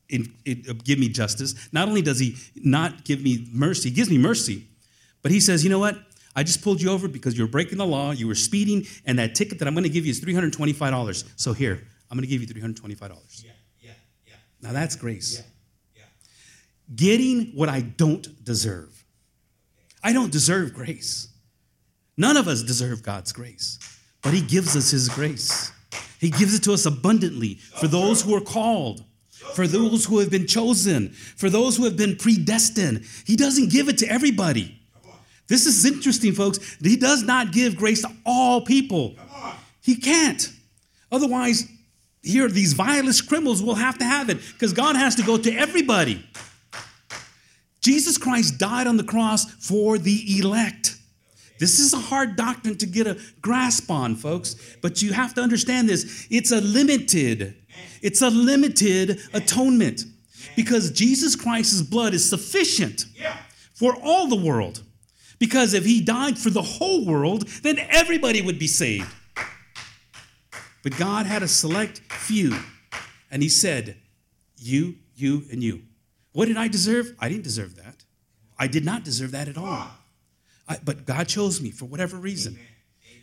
[0.10, 4.10] in, uh, give me justice, not only does he not give me mercy, he gives
[4.10, 4.67] me mercy,
[5.21, 5.97] but he says, you know what?
[6.36, 9.17] I just pulled you over because you were breaking the law, you were speeding, and
[9.17, 11.23] that ticket that I'm going to give you is $325.
[11.36, 13.43] So here, I'm going to give you $325.
[13.43, 13.91] Yeah, yeah,
[14.28, 14.34] yeah.
[14.62, 15.41] Now that's grace.
[15.95, 16.95] Yeah, yeah.
[16.95, 19.04] Getting what I don't deserve.
[20.04, 21.30] I don't deserve grace.
[22.17, 23.80] None of us deserve God's grace,
[24.21, 25.71] but He gives us His grace.
[26.19, 29.03] He gives it to us abundantly for those who are called,
[29.53, 33.06] for those who have been chosen, for those who have been predestined.
[33.25, 34.80] He doesn't give it to everybody.
[35.47, 36.77] This is interesting, folks.
[36.82, 39.15] He does not give grace to all people.
[39.82, 40.51] He can't.
[41.12, 41.69] Otherwise,
[42.21, 45.51] here, these vilest criminals will have to have it because God has to go to
[45.53, 46.25] everybody.
[47.80, 50.96] Jesus Christ died on the cross for the elect.
[51.60, 55.41] This is a hard doctrine to get a grasp on, folks, but you have to
[55.41, 56.28] understand this.
[56.30, 57.56] It's a limited,
[58.02, 60.04] it's a limited atonement
[60.56, 63.06] because Jesus Christ's blood is sufficient
[63.74, 64.84] for all the world.
[65.39, 69.13] Because if he died for the whole world, then everybody would be saved.
[70.84, 72.58] But God had a select few,
[73.30, 73.98] and he said,
[74.58, 75.84] You, you, and you.
[76.34, 77.15] What did I deserve?
[77.20, 78.06] I didn't deserve that.
[78.58, 79.89] I did not deserve that at all.
[80.67, 82.60] I, but God chose me for whatever reason.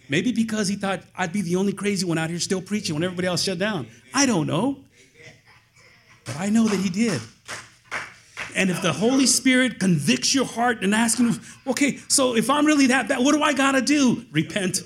[0.09, 3.05] Maybe because he thought I'd be the only crazy one out here still preaching when
[3.05, 3.87] everybody else shut down.
[4.13, 4.79] I don't know.
[6.25, 7.21] But I know that he did.
[8.57, 11.35] And if the Holy Spirit convicts your heart and asks you,
[11.67, 14.25] okay, so if I'm really that bad, what do I got to do?
[14.31, 14.83] Repent.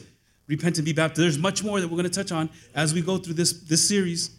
[0.47, 1.21] Repent and be baptized.
[1.21, 3.87] There's much more that we're going to touch on as we go through this, this
[3.87, 4.31] series.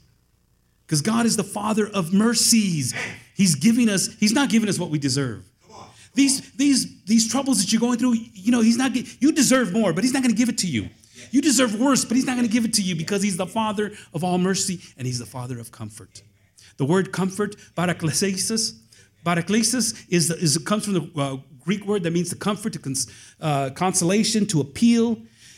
[0.86, 2.95] Because God is the Father of mercies.
[3.36, 5.48] He's giving us, He's not giving us what we deserve.
[6.13, 9.93] These, these, these troubles that you're going through, you know, he's not, you deserve more,
[9.93, 10.89] but he's not going to give it to you.
[11.32, 13.45] You deserve worse, but he's not going to give it to you because he's the
[13.45, 16.24] Father of all mercy and he's the Father of comfort.
[16.78, 18.80] The word comfort, paraklesis,
[19.26, 23.12] paraklesis is, is comes from the uh, Greek word that means to comfort, to cons,
[23.41, 25.17] uh, consolation, to appeal,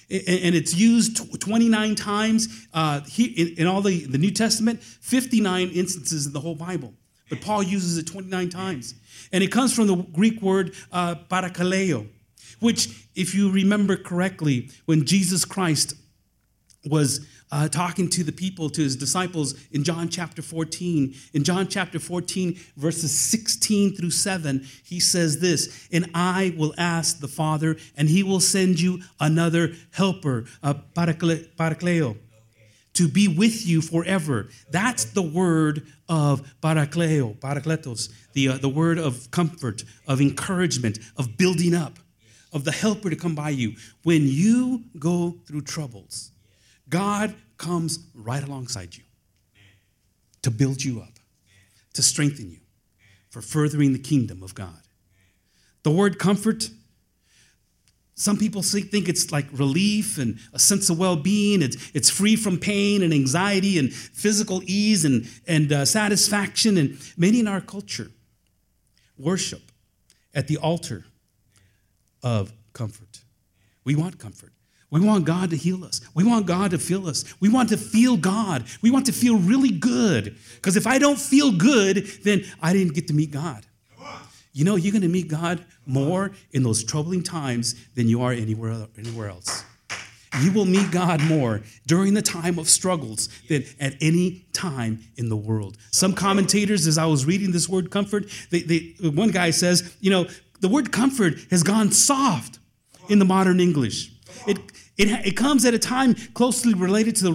[0.10, 6.34] and it's used 29 times uh, in all the, the New Testament, 59 instances in
[6.34, 6.94] the whole Bible.
[7.32, 8.94] But Paul uses it 29 times.
[9.32, 12.10] And it comes from the Greek word uh, parakaleo,
[12.60, 15.96] which, if you remember correctly, when Jesus Christ
[16.86, 21.16] was uh, talking to the people, to his disciples in John chapter 14.
[21.34, 27.22] In John chapter 14, verses 16 through 7, he says this And I will ask
[27.22, 32.18] the Father, and he will send you another helper, a parakleo,
[33.02, 34.48] to be with you forever.
[34.70, 41.36] That's the word of parakleo, parakletos, the, uh, the word of comfort, of encouragement, of
[41.36, 41.98] building up,
[42.54, 43.74] of the helper to come by you.
[44.04, 46.32] When you go through troubles,
[46.90, 49.04] God comes right alongside you
[50.44, 51.18] to build you up,
[51.94, 52.60] to strengthen you
[53.32, 54.82] for furthering the kingdom of God.
[55.82, 56.70] The word comfort,
[58.22, 61.64] some people think it's like relief and a sense of well being.
[61.64, 66.78] It's, it's free from pain and anxiety and physical ease and, and uh, satisfaction.
[66.78, 68.12] And many in our culture
[69.18, 69.64] worship
[70.36, 71.04] at the altar
[72.22, 73.22] of comfort.
[73.86, 74.54] We want comfort.
[74.92, 76.00] We want God to heal us.
[76.14, 77.24] We want God to fill us.
[77.40, 78.66] We want to feel God.
[78.84, 80.38] We want to feel really good.
[80.58, 83.66] Because if I don't feel good, then I didn't get to meet God.
[84.54, 88.32] You know, you're going to meet God more in those troubling times than you are
[88.32, 89.64] anywhere, anywhere else.
[90.42, 95.28] You will meet God more during the time of struggles than at any time in
[95.30, 95.78] the world.
[95.92, 100.10] Some commentators, as I was reading this word comfort, they, they, one guy says, you
[100.10, 100.28] know,
[100.62, 102.60] the word comfort has gone soft
[103.10, 104.12] in the modern English.
[104.48, 104.58] It,
[105.02, 107.34] it, it comes at a time closely related to the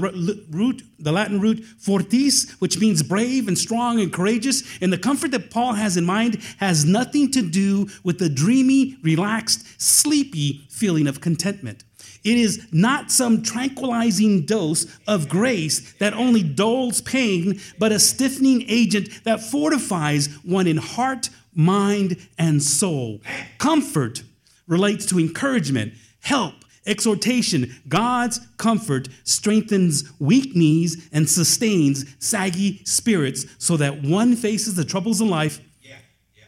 [0.50, 4.62] root, the Latin root fortis, which means brave and strong and courageous.
[4.80, 8.96] And the comfort that Paul has in mind has nothing to do with the dreamy,
[9.02, 11.82] relaxed, sleepy feeling of contentment.
[12.22, 18.64] It is not some tranquilizing dose of grace that only dulls pain, but a stiffening
[18.68, 23.20] agent that fortifies one in heart, mind, and soul.
[23.58, 24.22] Comfort
[24.66, 26.54] relates to encouragement, help,
[26.86, 34.84] Exhortation God's comfort strengthens weak knees and sustains saggy spirits so that one faces the
[34.84, 35.96] troubles of life yeah,
[36.36, 36.44] yeah.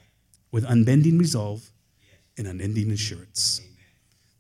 [0.53, 1.71] with unbending resolve
[2.37, 3.61] and unending assurance.
[3.63, 3.75] Amen.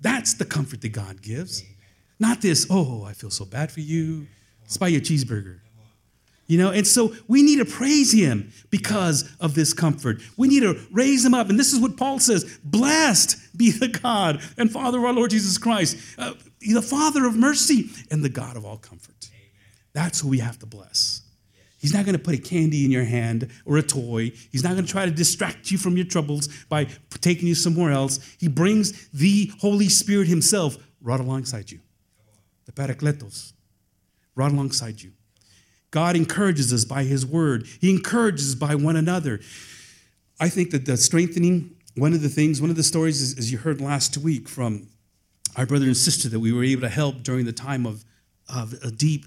[0.00, 1.62] That's the comfort that God gives.
[1.62, 1.74] Amen.
[2.20, 4.26] Not this, oh, I feel so bad for you.
[4.62, 5.60] Let's buy you a cheeseburger.
[6.48, 10.22] You know, and so we need to praise him because of this comfort.
[10.38, 11.50] We need to raise him up.
[11.50, 15.30] And this is what Paul says Blessed be the God and Father of our Lord
[15.30, 19.28] Jesus Christ, uh, the Father of mercy and the God of all comfort.
[19.30, 19.50] Amen.
[19.92, 21.20] That's who we have to bless.
[21.78, 24.32] He's not going to put a candy in your hand or a toy.
[24.50, 26.86] He's not going to try to distract you from your troubles by
[27.20, 28.18] taking you somewhere else.
[28.38, 31.80] He brings the Holy Spirit Himself right alongside you,
[32.64, 33.52] the Parakletos,
[34.34, 35.12] right alongside you.
[35.90, 39.40] God encourages us by His word, He encourages us by one another.
[40.40, 43.50] I think that the strengthening, one of the things, one of the stories, is, as
[43.50, 44.88] you heard last week from
[45.56, 48.04] our brother and sister that we were able to help during the time of,
[48.48, 49.26] of a deep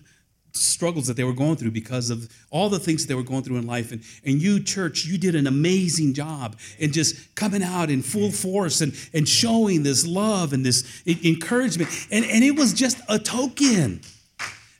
[0.54, 3.44] struggles that they were going through because of all the things that they were going
[3.44, 3.92] through in life.
[3.92, 8.32] And, and you, church, you did an amazing job in just coming out in full
[8.32, 11.90] force and, and showing this love and this encouragement.
[12.12, 14.02] And, and it was just a token.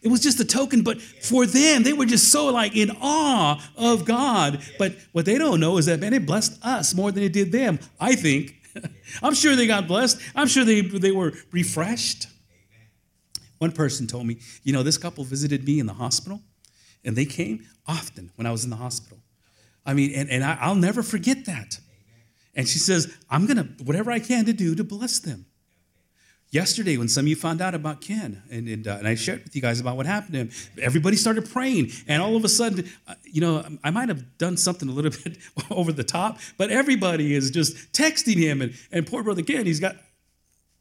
[0.02, 3.64] It was just a token, but for them, they were just so like in awe
[3.78, 4.64] of God.
[4.80, 7.52] But what they don't know is that, man, it blessed us more than it did
[7.52, 8.56] them, I think.
[9.24, 10.20] I'm sure they got blessed.
[10.36, 12.28] I'm sure they, they were refreshed.
[13.60, 16.42] One person told me, you know, this couple visited me in the hospital,
[17.06, 19.20] and they came often when I was in the hospital.
[19.86, 21.80] I mean, and, and I, will never forget that.
[22.56, 25.46] And she says, I'm going to, whatever I can to do to bless them
[26.52, 29.44] yesterday when some of you found out about Ken, and, and, uh, and, I shared
[29.44, 30.52] with you guys about what happened to him.
[30.82, 34.58] Everybody started praying, and all of a sudden, uh, you know, I might have done
[34.58, 35.38] something a little bit
[35.72, 39.80] over the top, but everybody is just texting him, and, and poor brother Ken, he's
[39.80, 39.96] got,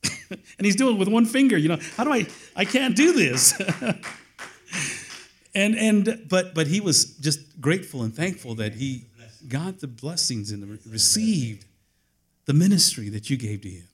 [0.31, 1.57] and he's doing it with one finger.
[1.57, 2.27] You know, how do I?
[2.57, 3.61] I can't do this.
[5.55, 9.05] and and but but he was just grateful and thankful that he
[9.49, 11.66] got the blessings and received
[12.47, 13.89] the ministry that you gave to him.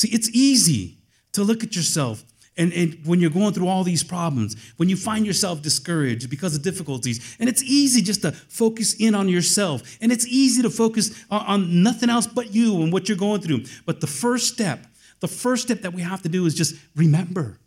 [0.00, 0.96] See, it's easy
[1.32, 2.24] to look at yourself
[2.56, 6.56] and, and, when you're going through all these problems, when you find yourself discouraged because
[6.56, 10.70] of difficulties, and it's easy just to focus in on yourself, and it's easy to
[10.70, 13.64] focus on, on nothing else but you and what you're going through.
[13.84, 14.86] But the first step,
[15.20, 17.58] the first step that we have to do is just remember.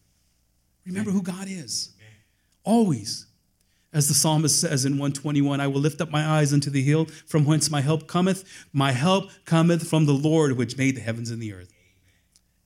[0.87, 1.93] Remember who God is.
[2.63, 3.27] Always.
[3.93, 7.05] As the psalmist says in 121, I will lift up my eyes unto the hill
[7.27, 8.43] from whence my help cometh.
[8.73, 11.72] My help cometh from the Lord which made the heavens and the earth.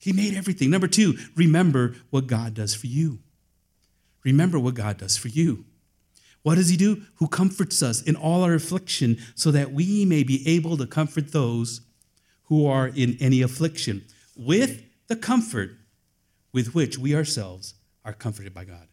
[0.07, 0.69] He made everything.
[0.69, 3.19] Number two, remember what God does for you.
[4.23, 5.65] Remember what God does for you.
[6.43, 7.01] What does He do?
[7.15, 11.33] Who comforts us in all our affliction so that we may be able to comfort
[11.33, 11.81] those
[12.43, 15.71] who are in any affliction with the comfort
[16.53, 17.73] with which we ourselves
[18.05, 18.87] are comforted by God.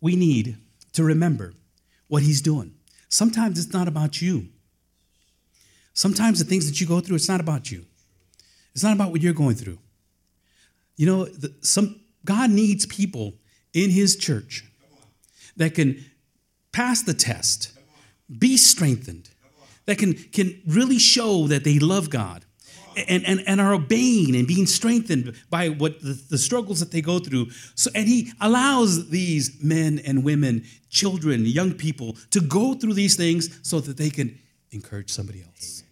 [0.00, 0.56] We need
[0.94, 1.52] to remember
[2.08, 2.76] what He's doing.
[3.10, 4.48] Sometimes it's not about you.
[5.94, 7.86] Sometimes the things that you go through, it's not about you.
[8.74, 9.78] It's not about what you're going through.
[10.96, 13.34] You know, the, some God needs people
[13.72, 14.64] in His church
[15.56, 16.04] that can
[16.72, 17.72] pass the test,
[18.38, 19.30] be strengthened,
[19.86, 22.44] that can, can really show that they love God
[22.96, 27.00] and, and, and are obeying and being strengthened by what the, the struggles that they
[27.00, 27.50] go through.
[27.76, 33.16] So, and he allows these men and women, children, young people to go through these
[33.16, 34.38] things so that they can
[34.72, 35.83] encourage somebody else.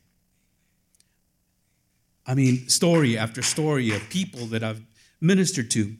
[2.27, 4.83] I mean, story after story of people that I've
[5.21, 5.97] ministered to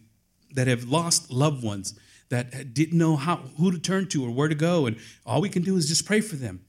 [0.55, 1.99] that have lost loved ones
[2.29, 4.87] that didn't know how who to turn to or where to go.
[4.87, 4.97] And
[5.27, 6.61] all we can do is just pray for them.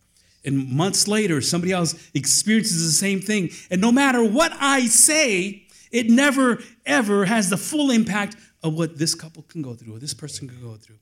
[0.45, 3.49] And months later somebody else experiences the same thing.
[3.72, 8.97] And no matter what i say it never ever has the full impact of what
[8.97, 10.97] this couple can go through or this person can go through.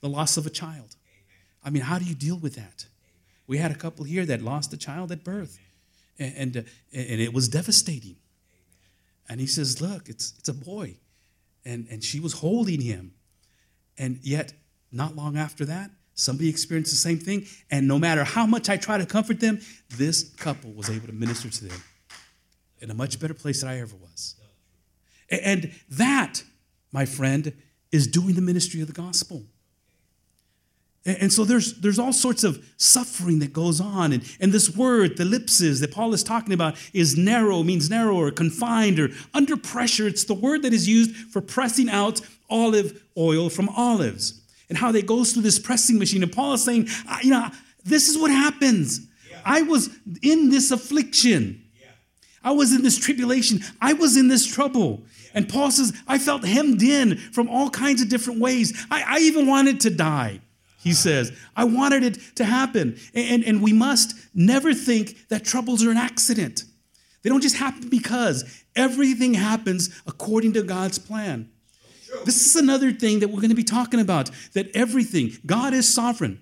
[0.00, 0.96] The loss of a child.
[1.62, 2.86] I mean how do you deal with that?
[3.46, 5.58] We had a couple here that lost a child at birth
[6.22, 6.56] and, and,
[6.92, 8.16] and it was devastating.
[9.28, 10.96] And he says, Look, it's, it's a boy.
[11.64, 13.12] And, and she was holding him.
[13.98, 14.52] And yet,
[14.90, 17.46] not long after that, somebody experienced the same thing.
[17.70, 19.60] And no matter how much I try to comfort them,
[19.96, 21.82] this couple was able to minister to them
[22.80, 24.34] in a much better place than I ever was.
[25.30, 26.42] And that,
[26.90, 27.52] my friend,
[27.90, 29.44] is doing the ministry of the gospel.
[31.04, 34.12] And so there's, there's all sorts of suffering that goes on.
[34.12, 38.14] And, and this word, the thlipsis that Paul is talking about, is narrow, means narrow
[38.16, 40.06] or confined or under pressure.
[40.06, 44.92] It's the word that is used for pressing out olive oil from olives and how
[44.92, 46.22] they goes through this pressing machine.
[46.22, 46.88] And Paul is saying,
[47.22, 47.48] you know,
[47.84, 49.00] this is what happens.
[49.28, 49.40] Yeah.
[49.44, 49.90] I was
[50.22, 51.64] in this affliction.
[51.80, 51.88] Yeah.
[52.44, 53.60] I was in this tribulation.
[53.80, 55.02] I was in this trouble.
[55.34, 58.86] And Paul says, I felt hemmed in from all kinds of different ways.
[58.90, 60.40] I, I even wanted to die,
[60.82, 61.32] he says.
[61.56, 62.98] I wanted it to happen.
[63.14, 66.64] And, and we must never think that troubles are an accident.
[67.22, 71.50] They don't just happen because everything happens according to God's plan.
[72.24, 75.92] This is another thing that we're going to be talking about that everything, God is
[75.92, 76.40] sovereign.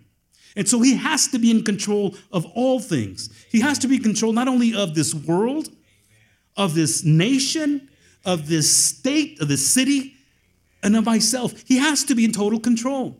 [0.56, 3.28] And so he has to be in control of all things.
[3.50, 5.68] He has to be in control not only of this world,
[6.56, 7.88] of this nation,
[8.24, 10.14] of this state, of this city,
[10.82, 11.52] and of myself.
[11.66, 13.19] He has to be in total control.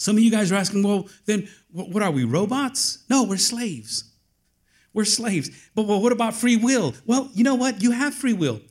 [0.00, 3.04] Some of you guys are asking, well, then what are we, robots?
[3.10, 4.04] No, we're slaves.
[4.94, 5.50] We're slaves.
[5.74, 6.94] But well, what about free will?
[7.04, 7.82] Well, you know what?
[7.82, 8.62] You have free will.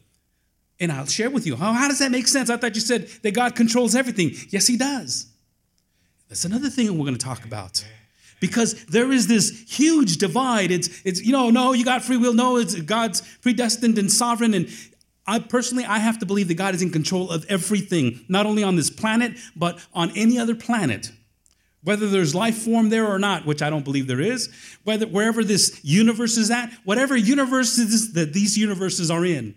[0.79, 1.55] And I'll share with you.
[1.55, 2.49] How, how does that make sense?
[2.49, 4.31] I thought you said that God controls everything.
[4.49, 5.27] Yes, He does.
[6.29, 7.85] That's another thing we're going to talk about.
[8.39, 10.71] Because there is this huge divide.
[10.71, 12.33] It's, it's, you know, no, you got free will.
[12.33, 14.55] No, it's God's predestined and sovereign.
[14.55, 14.67] And
[15.27, 18.63] I personally, I have to believe that God is in control of everything, not only
[18.63, 21.11] on this planet, but on any other planet.
[21.83, 24.49] Whether there's life form there or not, which I don't believe there is,
[24.83, 29.55] whether wherever this universe is at, whatever universe is that these universes are in,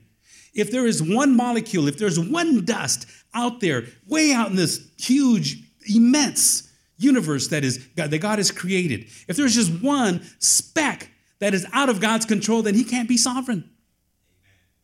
[0.54, 4.88] if there is one molecule, if there's one dust out there, way out in this
[4.98, 11.10] huge, immense universe that is that God has created, if there's just one speck
[11.40, 13.68] that is out of God's control, then He can't be sovereign.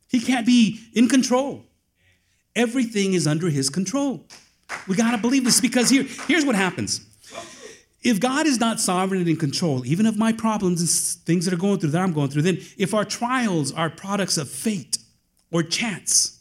[0.08, 1.66] He can't be in control.
[2.56, 4.26] Everything is under His control.
[4.88, 7.06] We got to believe this because here, here's what happens.
[8.02, 11.54] If God is not sovereign and in control, even of my problems and things that
[11.54, 14.98] are going through that I'm going through, then if our trials are products of fate
[15.50, 16.40] or chance,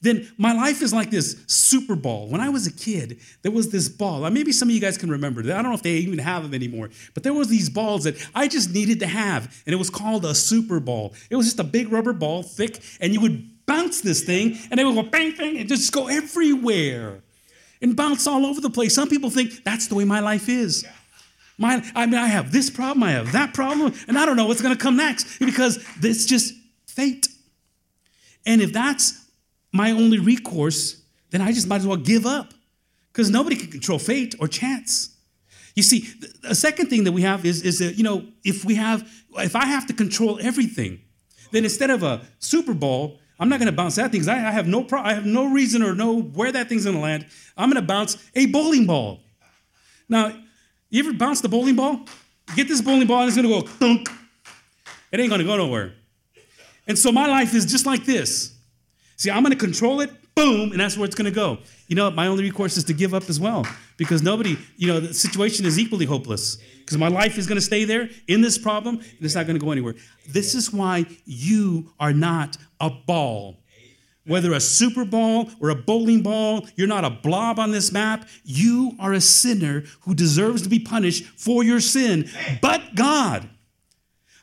[0.00, 2.28] then my life is like this super ball.
[2.28, 4.28] When I was a kid, there was this ball.
[4.30, 5.40] Maybe some of you guys can remember.
[5.40, 8.16] I don't know if they even have them anymore, but there was these balls that
[8.34, 11.14] I just needed to have, and it was called a super ball.
[11.30, 14.78] It was just a big rubber ball, thick, and you would bounce this thing, and
[14.78, 17.22] it would go bang, bang, and just go everywhere
[17.84, 18.94] and bounce all over the place.
[18.94, 20.86] Some people think that's the way my life is.
[21.58, 24.46] My, I mean, I have this problem, I have that problem, and I don't know
[24.46, 26.54] what's going to come next because it's just
[26.86, 27.28] fate.
[28.46, 29.26] And if that's
[29.70, 32.54] my only recourse, then I just might as well give up
[33.12, 35.14] because nobody can control fate or chance.
[35.74, 36.08] You see,
[36.42, 39.06] a second thing that we have is, is that, you know, if we have,
[39.36, 41.02] if I have to control everything,
[41.52, 44.50] then instead of a super ball, I'm not going to bounce that thing I, I,
[44.52, 47.26] have no pro- I have no reason or know where that thing's going to land.
[47.56, 49.20] I'm going to bounce a bowling ball.
[50.08, 50.36] Now,
[50.90, 52.06] you ever bounce the bowling ball?
[52.54, 54.08] Get this bowling ball and it's going to go thunk.
[55.10, 55.94] It ain't going to go nowhere.
[56.86, 58.54] And so my life is just like this.
[59.16, 61.58] See, I'm going to control it, boom, and that's where it's going to go.
[61.88, 63.66] You know, my only recourse is to give up as well
[63.96, 67.64] because nobody, you know, the situation is equally hopeless because my life is going to
[67.64, 69.94] stay there in this problem and it's not going to go anywhere.
[70.28, 73.60] This is why you are not a ball.
[74.26, 78.26] Whether a super ball or a bowling ball, you're not a blob on this map.
[78.42, 82.30] You are a sinner who deserves to be punished for your sin.
[82.62, 83.48] But God,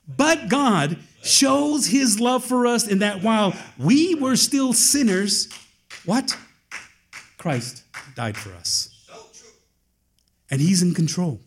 [0.08, 5.50] but God shows his love for us in that while we were still sinners,
[6.06, 6.38] what?
[7.38, 7.84] Christ
[8.16, 8.90] died for us.
[10.50, 11.40] And he's in control.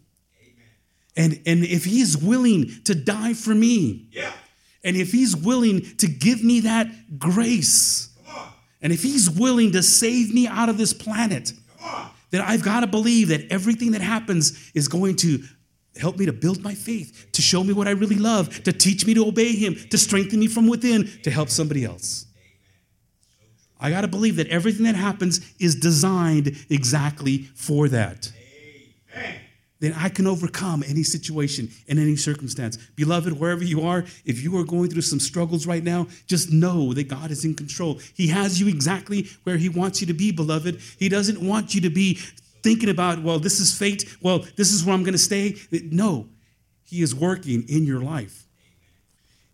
[1.16, 4.32] And, and if he's willing to die for me, yeah.
[4.82, 8.10] and if he's willing to give me that grace,
[8.82, 11.52] and if he's willing to save me out of this planet,
[12.30, 15.42] then I've got to believe that everything that happens is going to
[15.96, 19.06] help me to build my faith, to show me what I really love, to teach
[19.06, 22.23] me to obey Him, to strengthen me from within, to help somebody else.
[23.84, 28.32] I got to believe that everything that happens is designed exactly for that.
[29.14, 29.34] Amen.
[29.78, 32.78] Then I can overcome any situation and any circumstance.
[32.96, 36.94] Beloved, wherever you are, if you are going through some struggles right now, just know
[36.94, 38.00] that God is in control.
[38.14, 40.80] He has you exactly where He wants you to be, beloved.
[40.98, 42.14] He doesn't want you to be
[42.62, 44.16] thinking about, well, this is fate.
[44.22, 45.56] Well, this is where I'm going to stay.
[45.70, 46.26] No,
[46.84, 48.46] He is working in your life.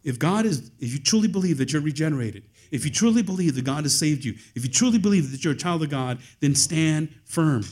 [0.04, 3.64] If God is, if you truly believe that you're regenerated, if you truly believe that
[3.64, 6.54] God has saved you, if you truly believe that you're a child of God, then
[6.54, 7.64] stand firm.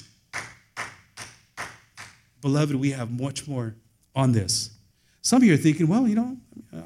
[2.40, 3.74] Beloved, we have much more
[4.14, 4.70] on this.
[5.22, 6.36] Some of you are thinking, well, you know,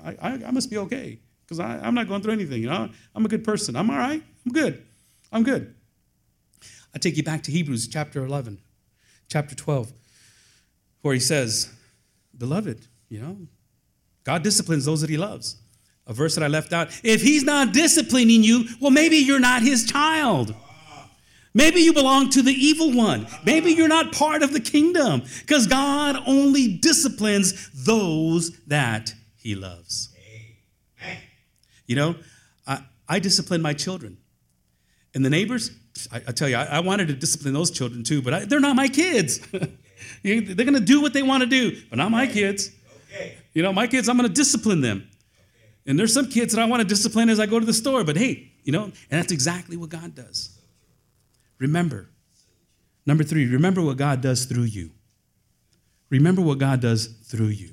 [0.05, 2.63] I, I, I must be okay because I'm not going through anything.
[2.63, 3.77] You know, I'm a good person.
[3.77, 4.23] I'm all right.
[4.47, 4.85] I'm good.
[5.31, 5.75] I'm good.
[6.95, 8.59] I take you back to Hebrews chapter 11,
[9.29, 9.93] chapter 12,
[11.03, 11.73] where he says,
[12.37, 13.37] Beloved, you know,
[14.25, 15.57] God disciplines those that he loves.
[16.07, 16.89] A verse that I left out.
[17.05, 20.55] If he's not disciplining you, well, maybe you're not his child.
[21.55, 23.27] Maybe you belong to the evil one.
[23.45, 30.09] Maybe you're not part of the kingdom because God only disciplines those that he loves.
[31.87, 32.15] You know,
[32.67, 34.17] I, I discipline my children.
[35.15, 35.71] And the neighbors,
[36.11, 38.61] I, I tell you, I, I, wanted to discipline those children too, but I, they're
[38.61, 39.41] not my kids.
[40.23, 42.71] they're going to do what they want to do, but not my kids.
[43.53, 45.07] You know, my kids, I'm going to discipline them.
[45.87, 48.05] And there's some kids that I want to discipline as I go to the store,
[48.05, 50.59] but hey, you know, and that's exactly what God does.
[51.59, 52.09] Remember,
[53.05, 54.91] number three, remember what God does through you.
[56.11, 57.71] Remember what God does through you.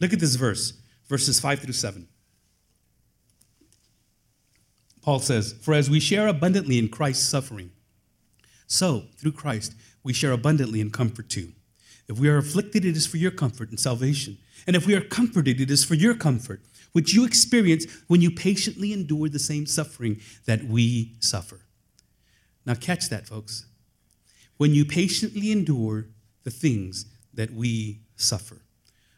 [0.00, 0.74] Look at this verse,
[1.08, 2.08] verses five through seven.
[5.02, 7.70] Paul says, For as we share abundantly in Christ's suffering,
[8.66, 11.52] so through Christ we share abundantly in comfort too.
[12.08, 14.38] If we are afflicted, it is for your comfort and salvation.
[14.66, 16.60] And if we are comforted, it is for your comfort,
[16.96, 21.60] which you experience when you patiently endure the same suffering that we suffer.
[22.64, 23.66] Now, catch that, folks.
[24.56, 26.06] When you patiently endure
[26.44, 28.62] the things that we suffer.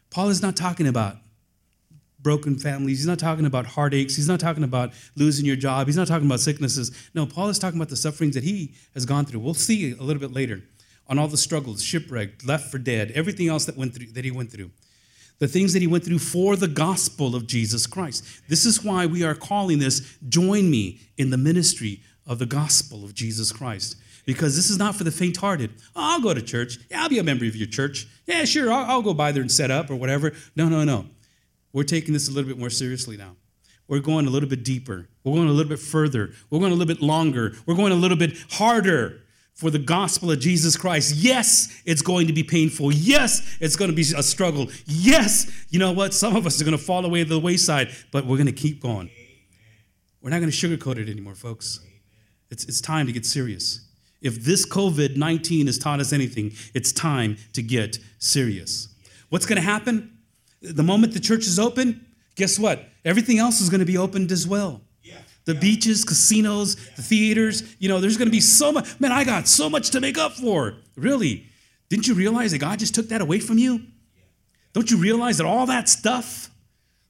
[0.09, 1.19] Paul is not talking about
[2.19, 2.97] broken families.
[2.97, 4.17] He's not talking about heartaches.
[4.17, 5.87] He's not talking about losing your job.
[5.87, 6.91] He's not talking about sicknesses.
[7.13, 9.39] No, Paul is talking about the sufferings that he has gone through.
[9.39, 10.63] We'll see a little bit later
[11.07, 14.31] on all the struggles, shipwrecked, left for dead, everything else that went through that he
[14.31, 14.69] went through.
[15.39, 18.25] The things that he went through for the gospel of Jesus Christ.
[18.49, 23.03] This is why we are calling this join me in the ministry of the gospel
[23.03, 23.95] of Jesus Christ.
[24.25, 25.71] Because this is not for the faint hearted.
[25.95, 26.77] Oh, I'll go to church.
[26.91, 28.05] Yeah, I'll be a member of your church.
[28.25, 30.33] Yeah, sure, I'll, I'll go by there and set up or whatever.
[30.55, 31.05] No, no, no.
[31.71, 33.35] We're taking this a little bit more seriously now.
[33.87, 35.07] We're going a little bit deeper.
[35.23, 36.31] We're going a little bit further.
[36.49, 37.53] We're going a little bit longer.
[37.65, 39.21] We're going a little bit harder
[39.59, 41.15] for the gospel of Jesus Christ.
[41.17, 42.93] Yes, it's going to be painful.
[42.93, 44.67] Yes, it's going to be a struggle.
[44.85, 46.13] Yes, you know what?
[46.13, 48.53] Some of us are going to fall away to the wayside, but we're going to
[48.53, 49.09] keep going.
[50.21, 51.81] We're not going to sugarcoat it anymore, folks.
[52.49, 53.85] It's, it's time to get serious.
[54.21, 58.87] If this COVID 19 has taught us anything, it's time to get serious.
[59.27, 60.19] What's going to happen?
[60.61, 62.05] The moment the church is open,
[62.35, 62.87] guess what?
[63.03, 64.83] Everything else is going to be opened as well.
[65.49, 68.99] The beaches, casinos, the theaters, you know, there's going to be so much.
[68.99, 70.75] Man, I got so much to make up for.
[70.95, 71.47] Really.
[71.89, 73.81] Didn't you realize that God just took that away from you?
[74.73, 76.51] Don't you realize that all that stuff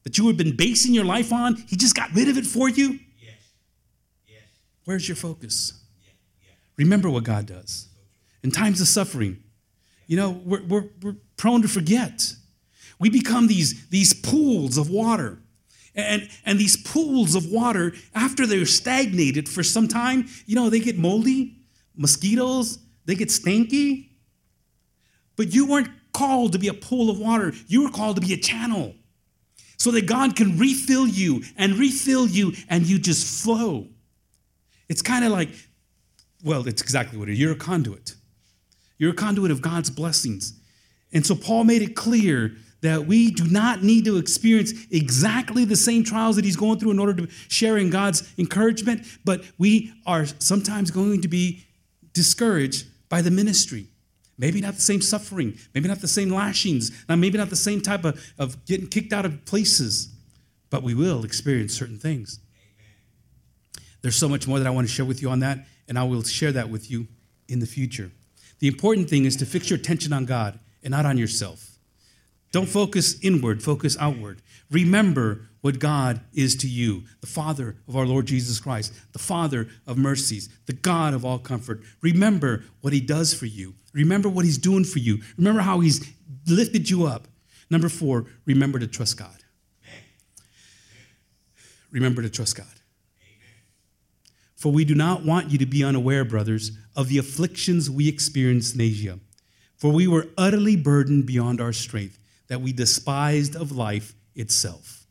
[0.03, 2.69] that you had been basing your life on, He just got rid of it for
[2.69, 2.99] you?
[3.19, 3.33] Yes.
[4.25, 4.43] Yes.
[4.85, 5.73] Where's your focus?
[6.77, 7.89] Remember what God does.
[8.41, 9.43] In times of suffering,
[10.07, 12.31] you know, we're, we're, we're prone to forget.
[12.99, 15.39] We become these, these pools of water.
[15.99, 20.79] And, and these pools of water, after they're stagnated for some time, you know, they
[20.79, 21.57] get moldy,
[21.95, 24.11] mosquitoes, they get stinky.
[25.35, 28.33] But you weren't called to be a pool of water, you were called to be
[28.33, 28.95] a channel
[29.77, 33.87] so that God can refill you and refill you and you just flow.
[34.89, 35.49] It's kind of like,
[36.43, 37.39] well, it's exactly what it is.
[37.39, 38.15] You're a conduit.
[38.97, 40.59] You're a conduit of God's blessings.
[41.13, 45.75] And so Paul made it clear that we do not need to experience exactly the
[45.75, 49.93] same trials that he's going through in order to share in God's encouragement, but we
[50.05, 51.65] are sometimes going to be
[52.13, 53.87] discouraged by the ministry.
[54.37, 58.05] Maybe not the same suffering, maybe not the same lashings, maybe not the same type
[58.05, 60.15] of, of getting kicked out of places,
[60.69, 62.39] but we will experience certain things.
[64.01, 66.03] There's so much more that I want to share with you on that, and I
[66.03, 67.07] will share that with you
[67.49, 68.11] in the future.
[68.59, 71.68] The important thing is to fix your attention on God and not on yourself.
[72.51, 74.41] Don't focus inward, focus outward.
[74.71, 79.67] Remember what God is to you the Father of our Lord Jesus Christ, the Father
[79.85, 81.81] of mercies, the God of all comfort.
[82.01, 83.75] Remember what He does for you.
[83.93, 85.21] Remember what He's doing for you.
[85.37, 86.11] Remember how He's
[86.47, 87.27] lifted you up.
[87.69, 89.35] Number four, remember to trust God.
[91.91, 92.67] Remember to trust God.
[94.55, 98.75] For we do not want you to be unaware, brothers, of the afflictions we experienced
[98.75, 99.19] in Asia.
[99.77, 102.19] For we were utterly burdened beyond our strength
[102.49, 105.05] that we despised of life itself.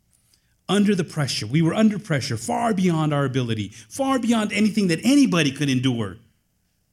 [0.68, 5.00] Under the pressure, we were under pressure far beyond our ability, far beyond anything that
[5.02, 6.18] anybody could endure.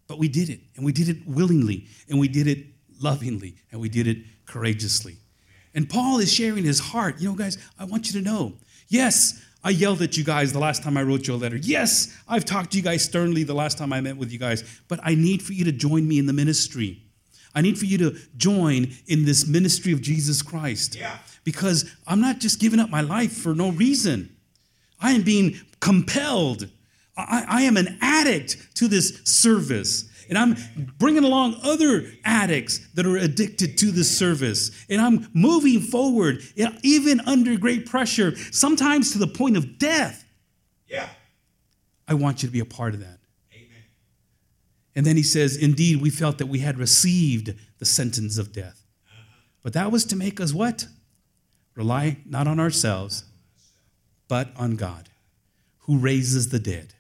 [0.08, 2.68] But we did it, and we did it willingly, and we did it
[3.02, 5.18] lovingly, and we did it courageously.
[5.74, 7.20] And Paul is sharing his heart.
[7.20, 8.54] You know, guys, I want you to know
[8.88, 11.58] yes, I yelled at you guys the last time I wrote you a letter.
[11.58, 14.64] Yes, I've talked to you guys sternly the last time I met with you guys,
[14.88, 17.02] but I need for you to join me in the ministry.
[17.56, 20.96] I need for you to join in this ministry of Jesus Christ.
[20.96, 21.18] Yeah.
[21.46, 24.36] Because I'm not just giving up my life for no reason.
[25.00, 26.70] I am being compelled.
[27.18, 30.10] I, I am an addict to this service.
[30.28, 30.58] And I'm
[30.98, 34.72] bringing along other addicts that are addicted to this service.
[34.90, 36.42] And I'm moving forward,
[36.82, 40.26] even under great pressure, sometimes to the point of death.
[40.88, 41.08] Yeah.
[42.08, 43.15] I want you to be a part of that.
[44.96, 48.86] And then he says, Indeed, we felt that we had received the sentence of death.
[49.64, 50.88] But that was to make us what?
[51.76, 53.26] Rely not on ourselves,
[54.28, 55.10] but on God.
[55.80, 56.94] who raises the dead.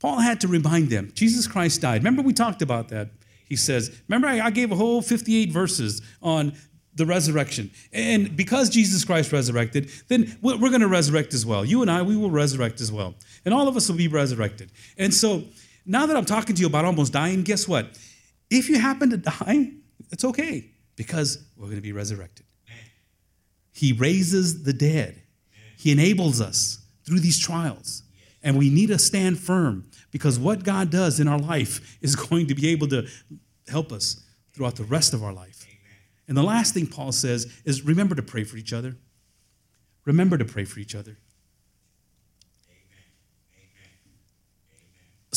[0.00, 2.00] Paul had to remind them Jesus Christ died.
[2.02, 3.10] Remember, we talked about that.
[3.46, 6.52] He says, Remember, I gave a whole 58 verses on
[6.94, 7.70] the resurrection.
[7.92, 11.64] And because Jesus Christ resurrected, then we're going to resurrect as well.
[11.64, 13.14] You and I, we will resurrect as well.
[13.44, 14.70] And all of us will be resurrected.
[14.96, 15.44] And so
[15.88, 17.98] now that I'm talking to you about almost dying, guess what?
[18.50, 19.72] If you happen to die,
[20.12, 22.44] it's okay because we're going to be resurrected.
[23.72, 25.22] He raises the dead,
[25.78, 28.02] He enables us through these trials.
[28.40, 32.46] And we need to stand firm because what God does in our life is going
[32.48, 33.08] to be able to
[33.66, 35.66] help us throughout the rest of our life.
[36.28, 38.96] And the last thing Paul says is remember to pray for each other.
[40.04, 41.16] Remember to pray for each other.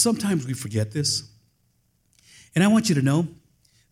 [0.02, 1.30] Sometimes we forget this.
[2.56, 3.28] And I want you to know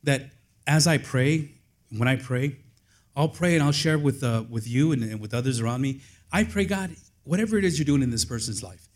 [0.03, 0.31] that
[0.65, 1.51] as I pray,
[1.95, 2.57] when I pray,
[3.15, 6.01] I'll pray and I'll share with, uh, with you and, and with others around me.
[6.31, 6.95] I pray, God,
[7.25, 8.87] whatever it is you're doing in this person's life,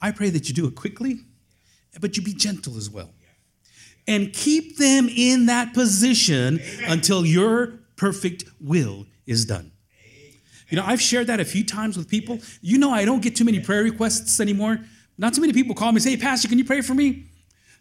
[0.00, 1.20] I pray that you do it quickly,
[2.00, 3.10] but you be gentle as well.
[4.08, 9.72] And keep them in that position until your perfect will is done.
[10.68, 12.40] You know, I've shared that a few times with people.
[12.60, 14.80] You know, I don't get too many prayer requests anymore.
[15.18, 17.26] Not too many people call me and say, hey, Pastor, can you pray for me?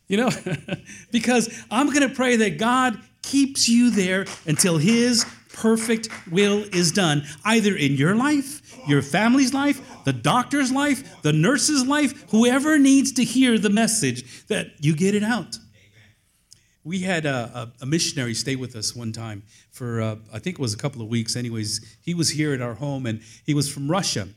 [0.07, 0.29] You know,
[1.11, 6.91] because I'm going to pray that God keeps you there until His perfect will is
[6.91, 12.77] done, either in your life, your family's life, the doctor's life, the nurse's life, whoever
[12.77, 15.57] needs to hear the message, that you get it out.
[16.83, 20.59] We had a, a, a missionary stay with us one time for, uh, I think
[20.59, 21.97] it was a couple of weeks, anyways.
[22.01, 24.27] He was here at our home and he was from Russia.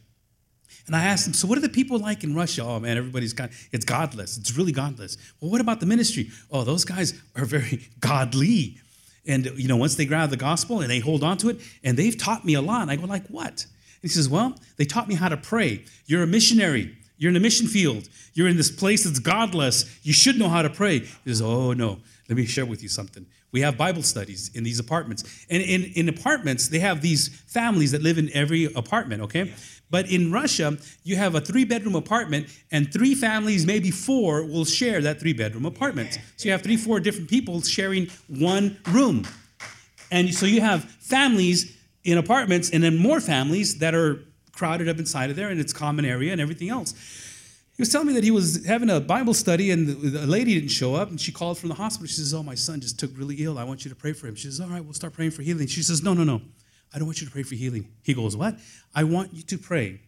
[0.87, 2.65] And I asked him, so what are the people like in Russia?
[2.65, 4.39] Oh man, everybody's got it's godless.
[4.39, 5.17] It's really godless.
[5.41, 6.31] Well, what about the ministry?
[6.51, 8.79] Oh, those guys are very godly.
[9.27, 11.97] And you know, once they grab the gospel and they hold on to it, and
[11.97, 12.83] they've taught me a lot.
[12.83, 13.67] And I go, like what?
[14.03, 15.85] he says, Well, they taught me how to pray.
[16.07, 16.97] You're a missionary.
[17.17, 18.09] You're in a mission field.
[18.35, 19.99] You're in this place that's godless.
[20.05, 21.01] You should know how to pray.
[21.01, 21.99] He says, Oh no.
[22.29, 23.27] Let me share with you something.
[23.53, 25.47] We have Bible studies in these apartments.
[25.49, 29.55] And in, in apartments, they have these families that live in every apartment, okay?
[29.91, 34.65] But in Russia, you have a three bedroom apartment, and three families, maybe four, will
[34.65, 36.19] share that three bedroom apartment.
[36.37, 39.27] So you have three, four different people sharing one room.
[40.11, 44.99] And so you have families in apartments, and then more families that are crowded up
[44.99, 46.95] inside of there, and it's common area and everything else.
[47.79, 50.71] He was telling me that he was having a Bible study and the lady didn't
[50.71, 52.09] show up and she called from the hospital.
[52.09, 53.57] She says, Oh, my son just took really ill.
[53.57, 54.35] I want you to pray for him.
[54.35, 55.69] She says, All right, we'll start praying for healing.
[55.69, 56.41] She says, No, no, no.
[56.93, 57.89] I don't want you to pray for healing.
[58.03, 58.57] He goes, What?
[58.95, 60.01] I want you to pray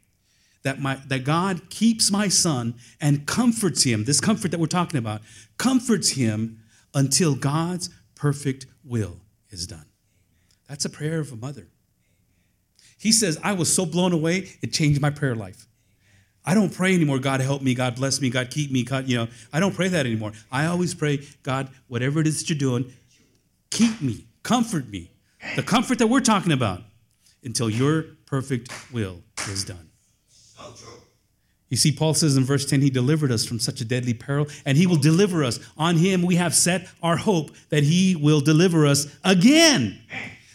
[0.63, 4.05] that, my, that God keeps my son and comforts him.
[4.05, 5.23] This comfort that we're talking about
[5.59, 6.63] comforts him
[6.95, 9.17] until God's perfect will
[9.51, 9.87] is done.
[10.69, 11.67] That's a prayer of a mother.
[12.99, 15.67] He says, I was so blown away, it changed my prayer life.
[16.45, 19.17] I don't pray anymore, God help me, God bless me, God keep me, God, you
[19.17, 20.33] know, I don't pray that anymore.
[20.51, 22.93] I always pray, God, whatever it is that you're doing,
[23.71, 25.11] keep me, comfort me.
[25.57, 26.83] The comfort that we're talking about
[27.43, 29.91] until your perfect will is done.
[31.71, 34.49] You see, Paul says in verse 10, He delivered us from such a deadly peril,
[34.67, 35.61] and He will deliver us.
[35.79, 40.01] On Him we have set our hope that He will deliver us again.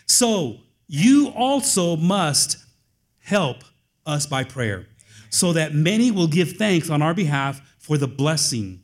[0.05, 0.57] So
[0.87, 2.57] you also must
[3.19, 3.63] help
[4.05, 4.87] us by prayer
[5.29, 8.81] so that many will give thanks on our behalf for the blessing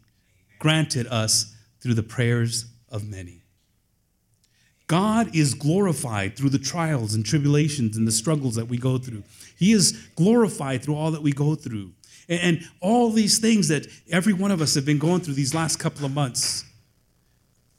[0.58, 3.41] granted us through the prayers of many.
[4.92, 9.24] God is glorified through the trials and tribulations and the struggles that we go through.
[9.58, 11.94] He is glorified through all that we go through.
[12.28, 15.78] And all these things that every one of us have been going through these last
[15.78, 16.66] couple of months.